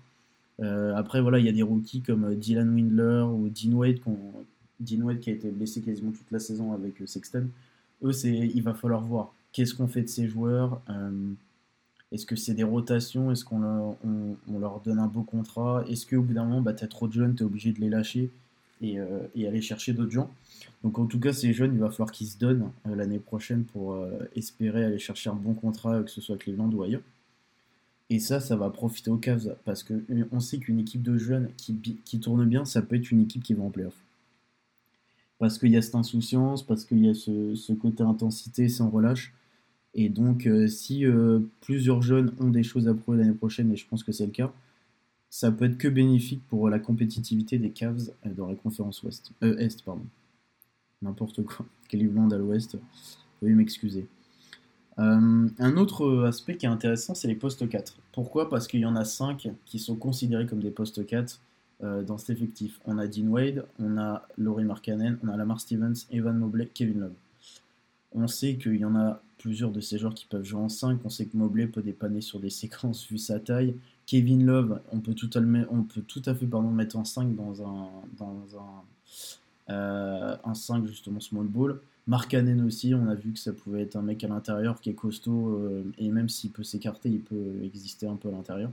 Euh, 0.61 0.95
après, 0.97 1.21
voilà, 1.21 1.39
il 1.39 1.47
y 1.47 1.49
a 1.49 1.53
des 1.53 1.63
rookies 1.63 2.03
comme 2.03 2.35
Dylan 2.35 2.75
Windler 2.75 3.25
ou 3.33 3.49
Dean 3.49 3.75
Wade, 3.75 4.01
Dean 4.81 5.03
Wade 5.03 5.21
qui 5.21 5.31
a 5.31 5.35
été 5.35 5.49
blessé 5.51 5.81
quasiment 5.81 6.11
toute 6.11 6.31
la 6.33 6.41
saison 6.41 6.73
avec 6.73 6.95
Sexton. 7.07 7.47
Eux, 8.03 8.13
il 8.25 8.63
va 8.63 8.75
falloir 8.75 9.03
voir 9.03 9.33
qu'est-ce 9.53 9.75
qu'on 9.75 9.87
fait 9.87 10.03
de 10.03 10.09
ces 10.09 10.27
joueurs. 10.27 10.81
Est-ce 12.13 12.27
que 12.27 12.37
c'est 12.37 12.55
des 12.55 12.63
rotations 12.63 13.33
Est-ce 13.33 13.45
qu'on 13.45 13.61
leur, 13.61 13.97
on, 14.05 14.59
leur 14.59 14.81
donne 14.81 14.99
un 14.99 15.07
beau 15.07 15.23
contrat 15.23 15.83
Est-ce 15.89 16.07
qu'au 16.07 16.21
bout 16.21 16.35
d'un 16.35 16.45
moment, 16.45 16.61
bah, 16.61 16.75
trop 16.75 17.09
de 17.09 17.13
jeunes, 17.13 17.35
tu 17.35 17.43
es 17.43 17.47
obligé 17.47 17.73
de 17.73 17.81
les 17.81 17.89
lâcher 17.89 18.31
euh, 18.85 19.27
et, 19.35 19.47
aller 19.47 19.63
chercher 19.63 19.93
d'autres 19.93 20.11
gens 20.11 20.31
Donc 20.83 20.99
en 20.99 21.07
tout 21.07 21.21
cas, 21.21 21.33
ces 21.33 21.53
jeunes, 21.53 21.73
il 21.75 21.81
va 21.81 21.91
falloir 21.91 22.11
qu'ils 22.11 22.27
se 22.27 22.37
donnent 22.37 22.71
euh, 22.87 22.97
l'année 22.97 23.19
prochaine 23.19 23.65
pour 23.65 23.95
euh, 23.95 24.29
espérer 24.35 24.85
aller 24.85 24.99
chercher 24.99 25.31
un 25.31 25.35
bon 25.35 25.55
contrat, 25.55 26.03
que 26.03 26.11
ce 26.11 26.21
soit 26.21 26.37
Cleveland 26.37 26.71
ou 26.71 26.83
ailleurs. 26.83 27.03
Et 28.11 28.19
ça, 28.19 28.41
ça 28.41 28.57
va 28.57 28.69
profiter 28.69 29.11
aux 29.11 29.17
Cavs 29.17 29.57
parce 29.65 29.83
qu'on 29.83 30.41
sait 30.41 30.59
qu'une 30.59 30.81
équipe 30.81 31.03
de 31.03 31.17
jeunes 31.17 31.49
qui, 31.57 31.75
qui, 32.05 32.21
tourne 32.21 32.45
bien, 32.45 32.67
ça 32.67 32.83
peut 32.83 32.97
être 32.97 33.11
une 33.11 33.23
équipe 33.23 33.43
qui 33.43 33.55
va 33.55 33.63
en 33.63 33.71
playoff. 33.71 33.95
Parce 35.39 35.59
qu'il 35.59 35.71
y 35.71 35.77
a 35.79 35.83
cette 35.83 35.95
insouciance, 35.95 36.63
parce 36.63 36.85
qu'il 36.85 37.05
y 37.05 37.09
a 37.09 37.15
ce, 37.15 37.55
ce 37.55 37.73
côté 37.73 38.03
intensité 38.03 38.69
sans 38.69 38.91
relâche. 38.91 39.33
Et 39.95 40.09
donc, 40.09 40.47
euh, 40.47 40.69
si 40.69 41.05
euh, 41.05 41.41
plusieurs 41.61 42.03
jeunes 42.03 42.33
ont 42.41 42.49
des 42.49 42.63
choses 42.63 42.89
à 42.89 42.95
prouver 42.95 43.19
l'année 43.19 43.35
prochaine, 43.35 43.71
et 43.73 43.77
je 43.77 43.87
pense 43.87 44.03
que 44.03 44.13
c'est 44.13 44.27
le 44.27 44.33
cas, 44.33 44.53
ça 45.29 45.51
peut 45.51 45.67
être 45.67 45.79
que 45.79 45.89
bénéfique 45.89 46.43
pour 46.49 46.69
la 46.69 46.79
compétitivité 46.79 47.59
des 47.59 47.71
Cavs 47.71 48.11
euh, 48.27 48.31
dans 48.35 48.49
la 48.49 48.55
conférence 48.55 49.03
Ouest. 49.03 49.33
Est, 49.43 49.83
pardon. 49.85 50.07
N'importe 51.03 51.45
quoi. 51.45 51.67
Cleveland 51.89 52.31
à 52.31 52.39
l'Ouest. 52.39 52.79
Veuillez 53.41 53.55
m'excuser. 53.55 54.07
un 54.97 55.77
autre 55.77 56.25
aspect 56.27 56.57
qui 56.57 56.65
est 56.65 56.71
intéressant, 56.71 57.15
c'est 57.15 57.29
les 57.29 57.35
postes 57.35 57.69
4. 57.69 57.97
Pourquoi? 58.13 58.49
Parce 58.49 58.67
qu'il 58.69 58.81
y 58.81 58.87
en 58.87 58.97
a 58.97 59.05
5 59.05 59.49
qui 59.67 59.79
sont 59.79 59.97
considérés 59.97 60.47
comme 60.47 60.61
des 60.61 60.71
postes 60.71 61.05
4 61.05 61.41
dans 62.07 62.19
cet 62.19 62.31
effectif. 62.31 62.79
On 62.87 62.99
a 62.99 63.09
Dean 63.09 63.27
Wade, 63.27 63.67
on 63.81 63.99
a 63.99 64.23
Laurie 64.39 64.65
Markkanen, 64.65 65.19
on 65.25 65.29
a 65.29 65.37
Lamar 65.37 65.61
Stevens, 65.61 66.07
Evan 66.13 66.39
Mobley, 66.39 66.71
Kevin 66.73 67.01
Love. 67.01 67.15
On 68.15 68.29
sait 68.29 68.57
qu'il 68.57 68.77
y 68.77 68.85
en 68.85 68.95
a 68.95 69.21
plusieurs 69.43 69.73
de 69.73 69.81
ces 69.81 69.99
joueurs 69.99 70.15
qui 70.15 70.25
peuvent 70.25 70.45
jouer 70.45 70.61
en 70.61 70.69
5. 70.69 71.01
On 71.05 71.09
sait 71.09 71.27
que 71.27 71.37
Mobley 71.37 71.67
peut 71.67 71.83
dépanner 71.83 72.21
sur 72.21 72.39
des 72.39 72.49
séquences 72.49 73.07
vu 73.09 73.19
sa 73.19 73.41
taille. 73.41 73.75
Kevin 74.07 74.47
Love, 74.47 74.81
on 74.93 75.01
peut 75.01 75.15
tout 75.15 75.31
à, 75.35 76.35
fait 76.35 76.47
pardon, 76.47 76.71
mettre 76.71 76.97
en 76.97 77.05
5 77.05 77.35
dans 77.35 77.61
un, 77.63 77.89
dans 78.17 78.47
un, 78.57 79.73
euh, 79.73 80.37
un 80.45 80.55
5 80.55 80.87
justement 80.87 81.19
small 81.19 81.47
ball. 81.47 81.81
Mark 82.07 82.31
Cannon 82.31 82.65
aussi, 82.65 82.95
on 82.95 83.09
a 83.09 83.17
vu 83.17 83.33
que 83.33 83.39
ça 83.39 83.53
pouvait 83.53 83.83
être 83.83 83.97
un 83.97 84.03
mec 84.03 84.23
à 84.23 84.29
l'intérieur 84.29 84.81
qui 84.81 84.91
est 84.91 84.95
costaud 84.95 85.57
euh, 85.57 85.85
et 85.99 86.09
même 86.11 86.29
s'il 86.29 86.51
peut 86.51 86.65
s'écarter, 86.65 87.09
il 87.09 87.21
peut 87.21 87.63
exister 87.65 88.07
un 88.07 88.17
peu 88.17 88.29
à 88.29 88.33
l'intérieur. 88.33 88.71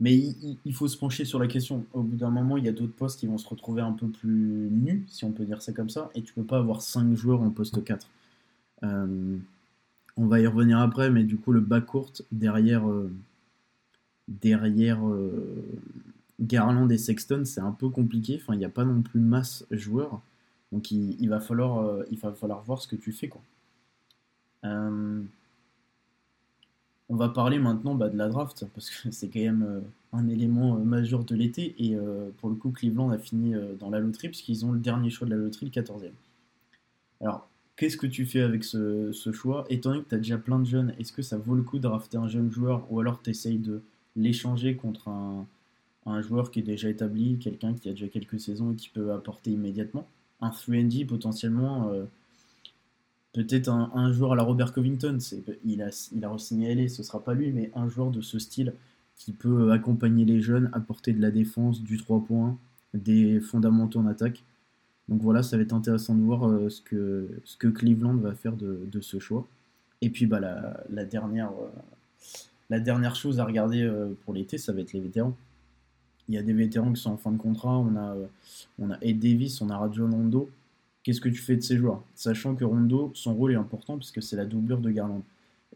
Mais 0.00 0.14
il, 0.14 0.58
il, 0.64 0.74
faut 0.74 0.88
se 0.88 0.96
pencher 0.96 1.24
sur 1.24 1.38
la 1.38 1.46
question. 1.46 1.86
Au 1.92 2.02
bout 2.02 2.16
d'un 2.16 2.30
moment, 2.30 2.56
il 2.56 2.64
y 2.64 2.68
a 2.68 2.72
d'autres 2.72 2.94
postes 2.94 3.20
qui 3.20 3.26
vont 3.26 3.38
se 3.38 3.48
retrouver 3.48 3.80
un 3.80 3.92
peu 3.92 4.08
plus 4.08 4.68
nus, 4.70 5.04
si 5.08 5.24
on 5.24 5.30
peut 5.30 5.44
dire 5.44 5.62
ça 5.62 5.72
comme 5.72 5.88
ça, 5.88 6.10
et 6.14 6.22
tu 6.22 6.34
peux 6.34 6.44
pas 6.44 6.58
avoir 6.58 6.82
5 6.82 7.14
joueurs 7.14 7.40
en 7.40 7.50
poste 7.50 7.82
4. 7.82 8.06
Euh, 8.82 9.38
on 10.16 10.26
va 10.26 10.40
y 10.40 10.46
revenir 10.46 10.78
après, 10.78 11.10
mais 11.10 11.24
du 11.24 11.36
coup, 11.36 11.52
le 11.52 11.60
bas 11.60 11.80
court 11.80 12.12
derrière, 12.32 12.88
euh, 12.88 13.10
derrière 14.28 15.06
euh, 15.06 15.64
Garland 16.40 16.88
et 16.90 16.98
Sexton, 16.98 17.44
c'est 17.44 17.60
un 17.60 17.72
peu 17.72 17.88
compliqué. 17.88 18.40
Enfin, 18.40 18.54
il 18.54 18.58
n'y 18.58 18.64
a 18.64 18.70
pas 18.70 18.84
non 18.84 19.02
plus 19.02 19.20
masse 19.20 19.66
joueurs. 19.70 20.20
Donc 20.72 20.90
il, 20.90 21.28
va 21.28 21.40
falloir, 21.40 22.04
il 22.10 22.18
va 22.18 22.32
falloir 22.32 22.60
voir 22.62 22.82
ce 22.82 22.88
que 22.88 22.96
tu 22.96 23.12
fais. 23.12 23.28
Quoi. 23.28 23.40
On 24.64 25.22
va 27.14 27.28
parler 27.28 27.60
maintenant 27.60 27.94
bah, 27.94 28.08
de 28.08 28.16
la 28.16 28.28
draft, 28.28 28.66
parce 28.74 28.90
que 28.90 29.10
c'est 29.12 29.28
quand 29.28 29.40
même 29.40 29.82
un 30.12 30.28
élément 30.28 30.76
majeur 30.78 31.24
de 31.24 31.34
l'été. 31.36 31.74
Et 31.78 31.96
pour 32.38 32.50
le 32.50 32.56
coup, 32.56 32.70
Cleveland 32.70 33.10
a 33.10 33.18
fini 33.18 33.54
dans 33.78 33.90
la 33.90 34.00
loterie, 34.00 34.28
puisqu'ils 34.28 34.66
ont 34.66 34.72
le 34.72 34.80
dernier 34.80 35.10
choix 35.10 35.26
de 35.26 35.34
la 35.34 35.40
loterie, 35.40 35.66
le 35.66 35.82
14e. 35.82 36.10
Alors, 37.20 37.48
qu'est-ce 37.76 37.96
que 37.96 38.06
tu 38.06 38.26
fais 38.26 38.40
avec 38.40 38.64
ce, 38.64 39.12
choix? 39.32 39.64
Étant 39.70 39.90
donné 39.90 40.02
que 40.02 40.08
tu 40.08 40.14
as 40.14 40.18
déjà 40.18 40.38
plein 40.38 40.58
de 40.58 40.66
jeunes, 40.66 40.94
est-ce 40.98 41.12
que 41.12 41.22
ça 41.22 41.36
vaut 41.36 41.54
le 41.54 41.62
coup 41.62 41.78
de 41.78 41.82
drafter 41.82 42.18
un 42.18 42.28
jeune 42.28 42.50
joueur, 42.50 42.90
ou 42.90 43.00
alors 43.00 43.22
tu 43.22 43.30
essayes 43.30 43.58
de 43.58 43.82
l'échanger 44.16 44.76
contre 44.76 45.08
un, 45.08 45.46
joueur 46.22 46.50
qui 46.50 46.60
est 46.60 46.62
déjà 46.62 46.88
établi, 46.88 47.38
quelqu'un 47.38 47.74
qui 47.74 47.88
a 47.88 47.92
déjà 47.92 48.08
quelques 48.08 48.40
saisons 48.40 48.72
et 48.72 48.76
qui 48.76 48.88
peut 48.88 49.12
apporter 49.12 49.50
immédiatement? 49.50 50.06
Un 50.40 50.50
3D 50.50 51.06
potentiellement 51.06 51.90
peut-être 53.36 53.68
un, 53.68 54.12
joueur 54.12 54.32
à 54.32 54.36
la 54.36 54.42
Robert 54.42 54.72
Covington, 54.72 55.18
il 55.64 55.82
a, 55.82 56.08
il 56.14 56.24
a 56.24 56.30
re-signé 56.30 56.88
ce 56.88 57.02
sera 57.02 57.22
pas 57.22 57.34
lui, 57.34 57.52
mais 57.52 57.70
un 57.74 57.86
joueur 57.86 58.10
de 58.10 58.22
ce 58.22 58.38
style 58.38 58.72
qui 59.14 59.32
peut 59.32 59.72
accompagner 59.72 60.24
les 60.24 60.40
jeunes, 60.40 60.70
apporter 60.72 61.12
de 61.12 61.20
la 61.20 61.30
défense, 61.30 61.82
du 61.82 61.98
3 61.98 62.24
points, 62.24 62.56
des 62.94 63.40
fondamentaux 63.40 64.00
en 64.00 64.06
attaque. 64.06 64.42
Donc 65.08 65.22
voilà, 65.22 65.42
ça 65.42 65.56
va 65.56 65.62
être 65.62 65.72
intéressant 65.72 66.14
de 66.14 66.22
voir 66.22 66.48
euh, 66.48 66.68
ce, 66.68 66.80
que, 66.82 67.68
Cleveland 67.68 68.16
va 68.16 68.34
faire 68.34 68.56
de, 68.56 69.00
ce 69.00 69.18
choix. 69.18 69.46
Et 70.00 70.10
puis 70.10 70.26
bah, 70.26 70.40
la, 70.40 71.04
dernière, 71.04 71.50
euh, 71.50 71.68
la 72.70 72.80
dernière 72.80 73.14
chose 73.14 73.38
à 73.38 73.44
regarder 73.44 73.82
euh, 73.82 74.12
pour 74.24 74.34
l'été, 74.34 74.58
ça 74.58 74.72
va 74.72 74.80
être 74.80 74.92
les 74.92 75.00
vétérans. 75.00 75.36
Il 76.28 76.34
y 76.34 76.38
a 76.38 76.42
des 76.42 76.52
vétérans 76.52 76.92
qui 76.92 77.00
sont 77.00 77.12
en 77.12 77.16
fin 77.16 77.30
de 77.30 77.36
contrat. 77.36 77.78
On 77.78 77.96
a, 77.96 78.98
Ed 79.00 79.20
Davis, 79.20 79.60
on 79.60 79.70
a 79.70 79.76
Rajon 79.76 80.10
Rondo 80.10 80.50
qu'est-ce 81.04 81.20
que 81.20 81.28
tu 81.28 81.40
fais 81.40 81.54
de 81.54 81.60
ces 81.60 81.76
joueurs? 81.76 82.02
Sachant 82.16 82.56
que 82.56 82.64
Rondo, 82.64 83.12
son 83.14 83.32
rôle 83.32 83.52
est 83.52 83.56
important 83.56 83.96
puisque 83.96 84.20
c'est 84.20 84.34
la 84.34 84.44
doublure 84.44 84.80
de 84.80 84.90
Garland. 84.90 85.22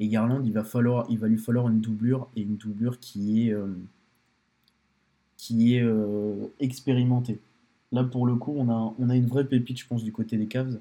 Et 0.01 0.09
Garland, 0.09 0.43
il 0.45 0.53
va, 0.53 0.65
falloir, 0.65 1.07
il 1.09 1.21
va 1.21 1.29
lui 1.29 1.39
falloir 1.39 1.69
une 1.69 1.81
doublure 1.81 2.29
et 2.35 2.43
une 2.43 2.57
doublure 2.57 2.99
qui 2.99 3.49
est, 3.49 3.55
qui 5.37 5.77
est 5.77 5.87
expérimentée. 6.59 7.39
Là, 7.93 8.05
pour 8.05 8.27
le 8.27 8.37
coup, 8.37 8.55
on 8.57 8.69
a, 8.69 8.95
a 9.13 9.17
une 9.17 9.27
vraie 9.27 9.47
pépite, 9.47 9.79
je 9.79 9.87
pense, 9.87 10.05
du 10.05 10.13
côté 10.13 10.37
des 10.37 10.47
Cavs. 10.47 10.79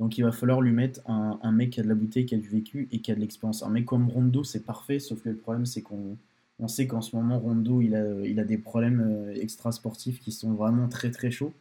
Donc, 0.00 0.18
il 0.18 0.22
va 0.22 0.32
falloir 0.32 0.60
lui 0.60 0.72
mettre 0.72 1.00
un, 1.06 1.52
mec 1.52 1.70
qui 1.70 1.80
a 1.80 1.82
de 1.82 1.88
la 1.88 1.94
bouteille, 1.94 2.26
qui 2.26 2.34
a 2.34 2.38
du 2.38 2.48
vécu 2.48 2.88
et 2.92 3.00
qui 3.00 3.10
a 3.10 3.14
de 3.14 3.20
l'expérience. 3.20 3.62
Un 3.62 3.70
mec 3.70 3.84
comme 3.84 4.08
Rondo, 4.08 4.44
c'est 4.44 4.64
parfait, 4.64 4.98
sauf 4.98 5.22
que 5.22 5.28
le 5.28 5.36
problème, 5.36 5.66
c'est 5.66 5.82
qu'on 5.82 6.16
on 6.60 6.68
sait 6.68 6.86
qu'en 6.86 7.00
ce 7.00 7.14
moment, 7.14 7.38
Rondo, 7.38 7.80
il 7.80 7.94
a, 7.94 8.40
a 8.40 8.44
des 8.44 8.58
problèmes 8.58 9.00
euh, 9.00 9.34
extra-sportifs 9.34 10.20
qui 10.20 10.32
sont 10.32 10.52
vraiment 10.54 10.88
très 10.88 11.10
très 11.10 11.30
chauds. 11.30 11.52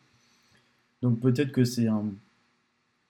Donc, 1.02 1.20
peut-être 1.20 1.52
que 1.52 1.64
c'est 1.64 1.88
un 1.88 2.06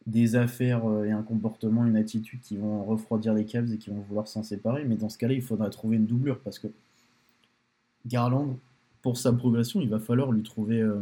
des 0.08 0.36
affaires 0.36 0.86
euh, 0.86 1.06
et 1.06 1.12
un 1.12 1.22
comportement, 1.22 1.86
une 1.86 1.98
attitude 1.98 2.40
qui 2.42 2.58
vont 2.58 2.84
refroidir 2.84 3.34
les 3.34 3.46
Cavs 3.46 3.72
et 3.74 3.78
qui 3.78 3.90
vont 3.90 4.00
vouloir 4.02 4.28
s'en 4.28 4.42
séparer. 4.42 4.86
Mais 4.86 4.96
dans 4.96 5.10
ce 5.10 5.18
cas-là, 5.18 5.34
il 5.34 5.42
faudra 5.42 5.70
trouver 5.70 5.98
une 5.98 6.06
doublure 6.06 6.40
parce 6.40 6.60
que 6.60 6.68
Garland, 8.06 8.58
pour 9.02 9.18
sa 9.18 9.34
progression, 9.34 9.82
il 9.82 9.90
va 9.90 10.00
falloir 10.00 10.32
lui 10.32 10.44
trouver, 10.44 10.82
euh, 10.82 11.02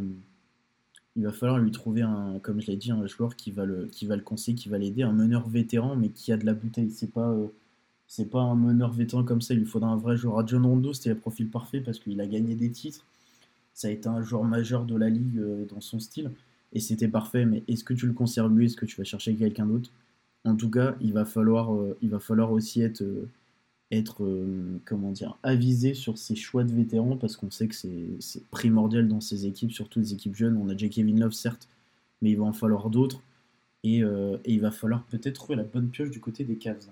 il 1.15 1.24
va 1.24 1.31
falloir 1.31 1.60
lui 1.60 1.72
trouver 1.72 2.01
un, 2.01 2.39
comme 2.41 2.62
je 2.62 2.67
l'ai 2.67 2.77
dit, 2.77 2.91
un 2.91 3.05
joueur 3.07 3.36
qui 3.36 3.51
va 3.51 3.65
le, 3.65 3.88
qui 3.88 4.05
va 4.05 4.15
le 4.15 4.22
conseiller, 4.22 4.55
qui 4.57 4.69
va 4.69 4.77
l'aider, 4.77 5.03
un 5.03 5.13
meneur 5.13 5.48
vétéran 5.48 5.95
mais 5.95 6.10
qui 6.10 6.31
a 6.31 6.38
de 6.38 6.45
la 6.45 6.53
bouteille. 6.53 6.91
C'est 6.91 7.12
pas, 7.12 7.29
euh, 7.29 7.48
pas 8.31 8.41
un 8.41 8.55
meneur 8.55 8.91
vétéran 8.91 9.24
comme 9.24 9.41
ça. 9.41 9.53
Il 9.53 9.62
lui 9.62 9.65
faudra 9.65 9.89
un 9.89 9.98
vrai 9.98 10.17
joueur. 10.17 10.39
À 10.39 10.45
John 10.45 10.65
Rondo, 10.65 10.93
c'était 10.93 11.10
le 11.10 11.17
profil 11.17 11.49
parfait 11.49 11.82
parce 11.82 11.99
qu'il 11.99 12.19
a 12.21 12.28
gagné 12.28 12.56
des 12.56 12.71
titres. 12.71 13.06
Ça 13.73 13.88
a 13.88 13.91
été 13.91 14.08
un 14.08 14.21
joueur 14.21 14.43
majeur 14.43 14.86
de 14.86 14.95
la 14.95 15.10
ligue 15.10 15.41
dans 15.69 15.82
son 15.82 15.99
style 15.99 16.32
et 16.75 16.80
c'était 16.82 17.08
parfait, 17.08 17.45
mais 17.45 17.63
est-ce 17.67 17.84
que 17.84 17.93
tu 17.93 18.06
le 18.06 18.13
conserves 18.13 18.54
lui? 18.54 18.65
Est-ce 18.65 18.75
que 18.75 18.86
tu 18.86 18.97
vas 18.97 19.06
chercher 19.06 19.34
quelqu'un 19.36 19.65
d'autre? 19.65 19.89
En 20.43 20.56
tout 20.56 20.69
cas, 20.69 20.95
il 21.01 21.13
va 21.13 21.25
falloir, 21.25 21.73
euh, 21.73 21.97
il 22.01 22.10
va 22.10 22.19
falloir 22.19 22.51
aussi 22.51 22.82
être, 22.82 23.01
euh, 23.01 23.28
être 23.91 24.24
euh, 24.24 24.80
comment 24.86 25.12
dire, 25.12 25.38
avisé 25.43 25.93
sur 25.93 26.17
ses 26.17 26.36
choix 26.36 26.63
de 26.63 26.74
vétérans 26.74 27.17
parce 27.17 27.38
qu'on 27.38 27.52
sait 27.52 27.67
que 27.67 27.76
c'est 27.76 28.50
primordial 28.50 29.08
dans 29.08 29.21
ces 29.21 29.45
équipes, 29.45 29.71
surtout 29.71 30.00
les 30.00 30.13
équipes 30.13 30.36
jeunes. 30.36 30.58
On 30.58 30.69
a 30.69 30.74
déjà 30.74 30.89
Kevin 30.89 31.19
Love, 31.19 31.34
certes, 31.34 31.67
mais 32.21 32.32
il 32.32 32.38
va 32.38 32.45
en 32.45 32.54
falloir 32.54 32.89
d'autres. 32.89 33.21
Et, 33.84 34.02
il 34.45 34.62
va 34.62 34.71
falloir 34.71 35.04
peut-être 35.04 35.36
trouver 35.36 35.56
la 35.56 35.63
bonne 35.63 35.89
pioche 35.89 36.10
du 36.10 36.19
côté 36.19 36.43
des 36.43 36.56
Cavs. 36.56 36.88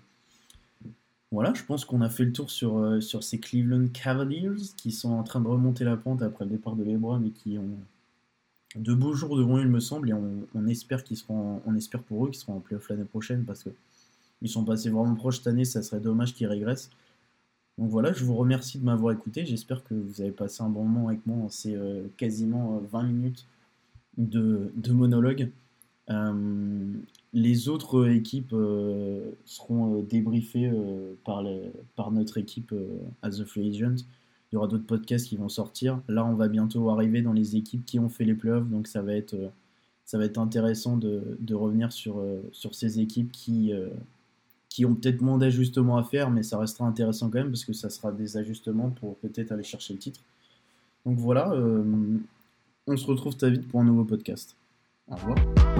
Voilà, 1.32 1.52
je 1.56 1.64
pense 1.64 1.86
qu'on 1.86 2.02
a 2.02 2.10
fait 2.10 2.26
le 2.26 2.32
tour 2.32 2.52
sur, 2.52 3.02
sur 3.02 3.24
ces 3.24 3.40
Cleveland 3.40 3.88
Cavaliers 3.88 4.62
qui 4.78 4.92
sont 4.92 5.10
en 5.10 5.24
train 5.24 5.42
de 5.42 5.48
remonter 5.48 5.84
la 5.84 5.98
pente 5.98 6.22
après 6.22 6.46
le 6.46 6.52
départ 6.52 6.76
de 6.76 6.84
LeBron 6.84 7.24
et 7.26 7.32
qui 7.32 7.58
ont 7.58 7.80
de 8.76 8.94
beaux 8.94 9.14
jours 9.14 9.38
devant 9.38 9.58
eux, 9.58 9.62
il 9.62 9.68
me 9.68 9.80
semble, 9.80 10.10
et 10.10 10.14
on, 10.14 10.68
espère 10.68 11.04
qu'ils 11.04 11.18
seront, 11.18 11.62
on 11.66 11.76
espère 11.76 12.02
pour 12.02 12.26
eux 12.26 12.30
qu'ils 12.30 12.40
seront 12.40 12.56
en 12.56 12.60
playoff 12.60 12.90
l'année 12.90 13.04
prochaine 13.04 13.46
parce 13.46 13.64
que 13.64 13.70
ils 14.44 14.50
sont 14.50 14.64
passés 14.64 14.90
vraiment 14.90 15.16
proches 15.16 15.38
cette 15.38 15.48
année, 15.48 15.66
ça 15.66 15.82
serait 15.82 16.02
dommage 16.02 16.36
qu'ils 16.36 16.48
régressent. 16.48 16.92
Donc 17.78 17.90
voilà, 17.90 18.14
je 18.14 18.24
vous 18.24 18.36
remercie 18.36 18.78
de 18.78 18.86
m'avoir 18.86 19.14
écouté. 19.14 19.46
J'espère 19.46 19.84
que 19.84 19.96
vous 19.96 20.22
avez 20.22 20.32
passé 20.32 20.62
un 20.62 20.70
bon 20.70 20.84
moment 20.84 21.08
avec 21.08 21.26
moi 21.26 21.38
dans 21.38 21.50
ces 21.50 21.76
euh, 21.76 22.04
quasiment 22.18 22.80
20 22.92 23.00
euh, 23.00 23.08
minutes 23.08 23.48
de, 24.18 24.72
monologue. 24.92 25.50
Euh, 26.10 26.94
les 27.34 27.70
autres 27.70 28.08
équipes 28.10 28.54
seront 29.46 30.02
débriefées 30.04 30.72
par, 31.24 32.12
notre 32.12 32.38
équipe 32.38 32.76
as 33.24 33.40
a 33.40 33.46
Free 33.46 33.70
Agent. 33.70 34.06
Il 34.52 34.56
y 34.56 34.58
aura 34.58 34.68
d'autres 34.68 34.86
podcasts 34.86 35.28
qui 35.28 35.38
vont 35.38 35.50
sortir. 35.50 36.00
Là, 36.08 36.24
on 36.26 36.36
va 36.36 36.48
bientôt 36.48 36.92
arriver 36.92 37.24
dans 37.24 37.34
les 37.34 37.56
équipes 37.56 37.86
qui 37.86 37.98
ont 37.98 38.10
fait 38.10 38.24
les 38.24 38.36
playoffs, 38.36 38.70
donc 38.70 38.86
ça 38.86 39.02
va 39.02 39.16
être, 39.16 39.36
intéressant 40.38 40.96
de, 40.96 41.56
revenir 41.56 41.92
sur, 41.92 42.22
ces 42.52 43.00
équipes 43.00 43.32
qui, 43.32 43.74
qui 44.74 44.86
ont 44.86 44.96
peut-être 44.96 45.22
moins 45.22 45.38
d'ajustements 45.38 45.98
à 45.98 46.04
faire, 46.04 46.32
mais 46.32 46.42
ça 46.42 46.58
restera 46.58 46.88
intéressant 46.88 47.30
quand 47.30 47.38
même 47.38 47.52
parce 47.52 47.64
que 47.64 47.74
ça 47.74 47.92
sera 47.92 48.12
des 48.12 48.38
ajustements 48.38 48.90
pour 48.90 49.18
peut-être 49.18 49.52
aller 49.52 49.62
chercher 49.62 49.94
le 49.94 50.00
titre. 50.00 50.20
Donc 51.06 51.20
voilà, 51.20 51.54
on 52.88 52.98
se 52.98 53.06
retrouve 53.06 53.38
très 53.38 53.52
vite 53.52 53.68
pour 53.68 53.82
un 53.82 53.84
nouveau 53.84 54.04
podcast. 54.04 54.56
Au 55.08 55.16
revoir. 55.16 55.73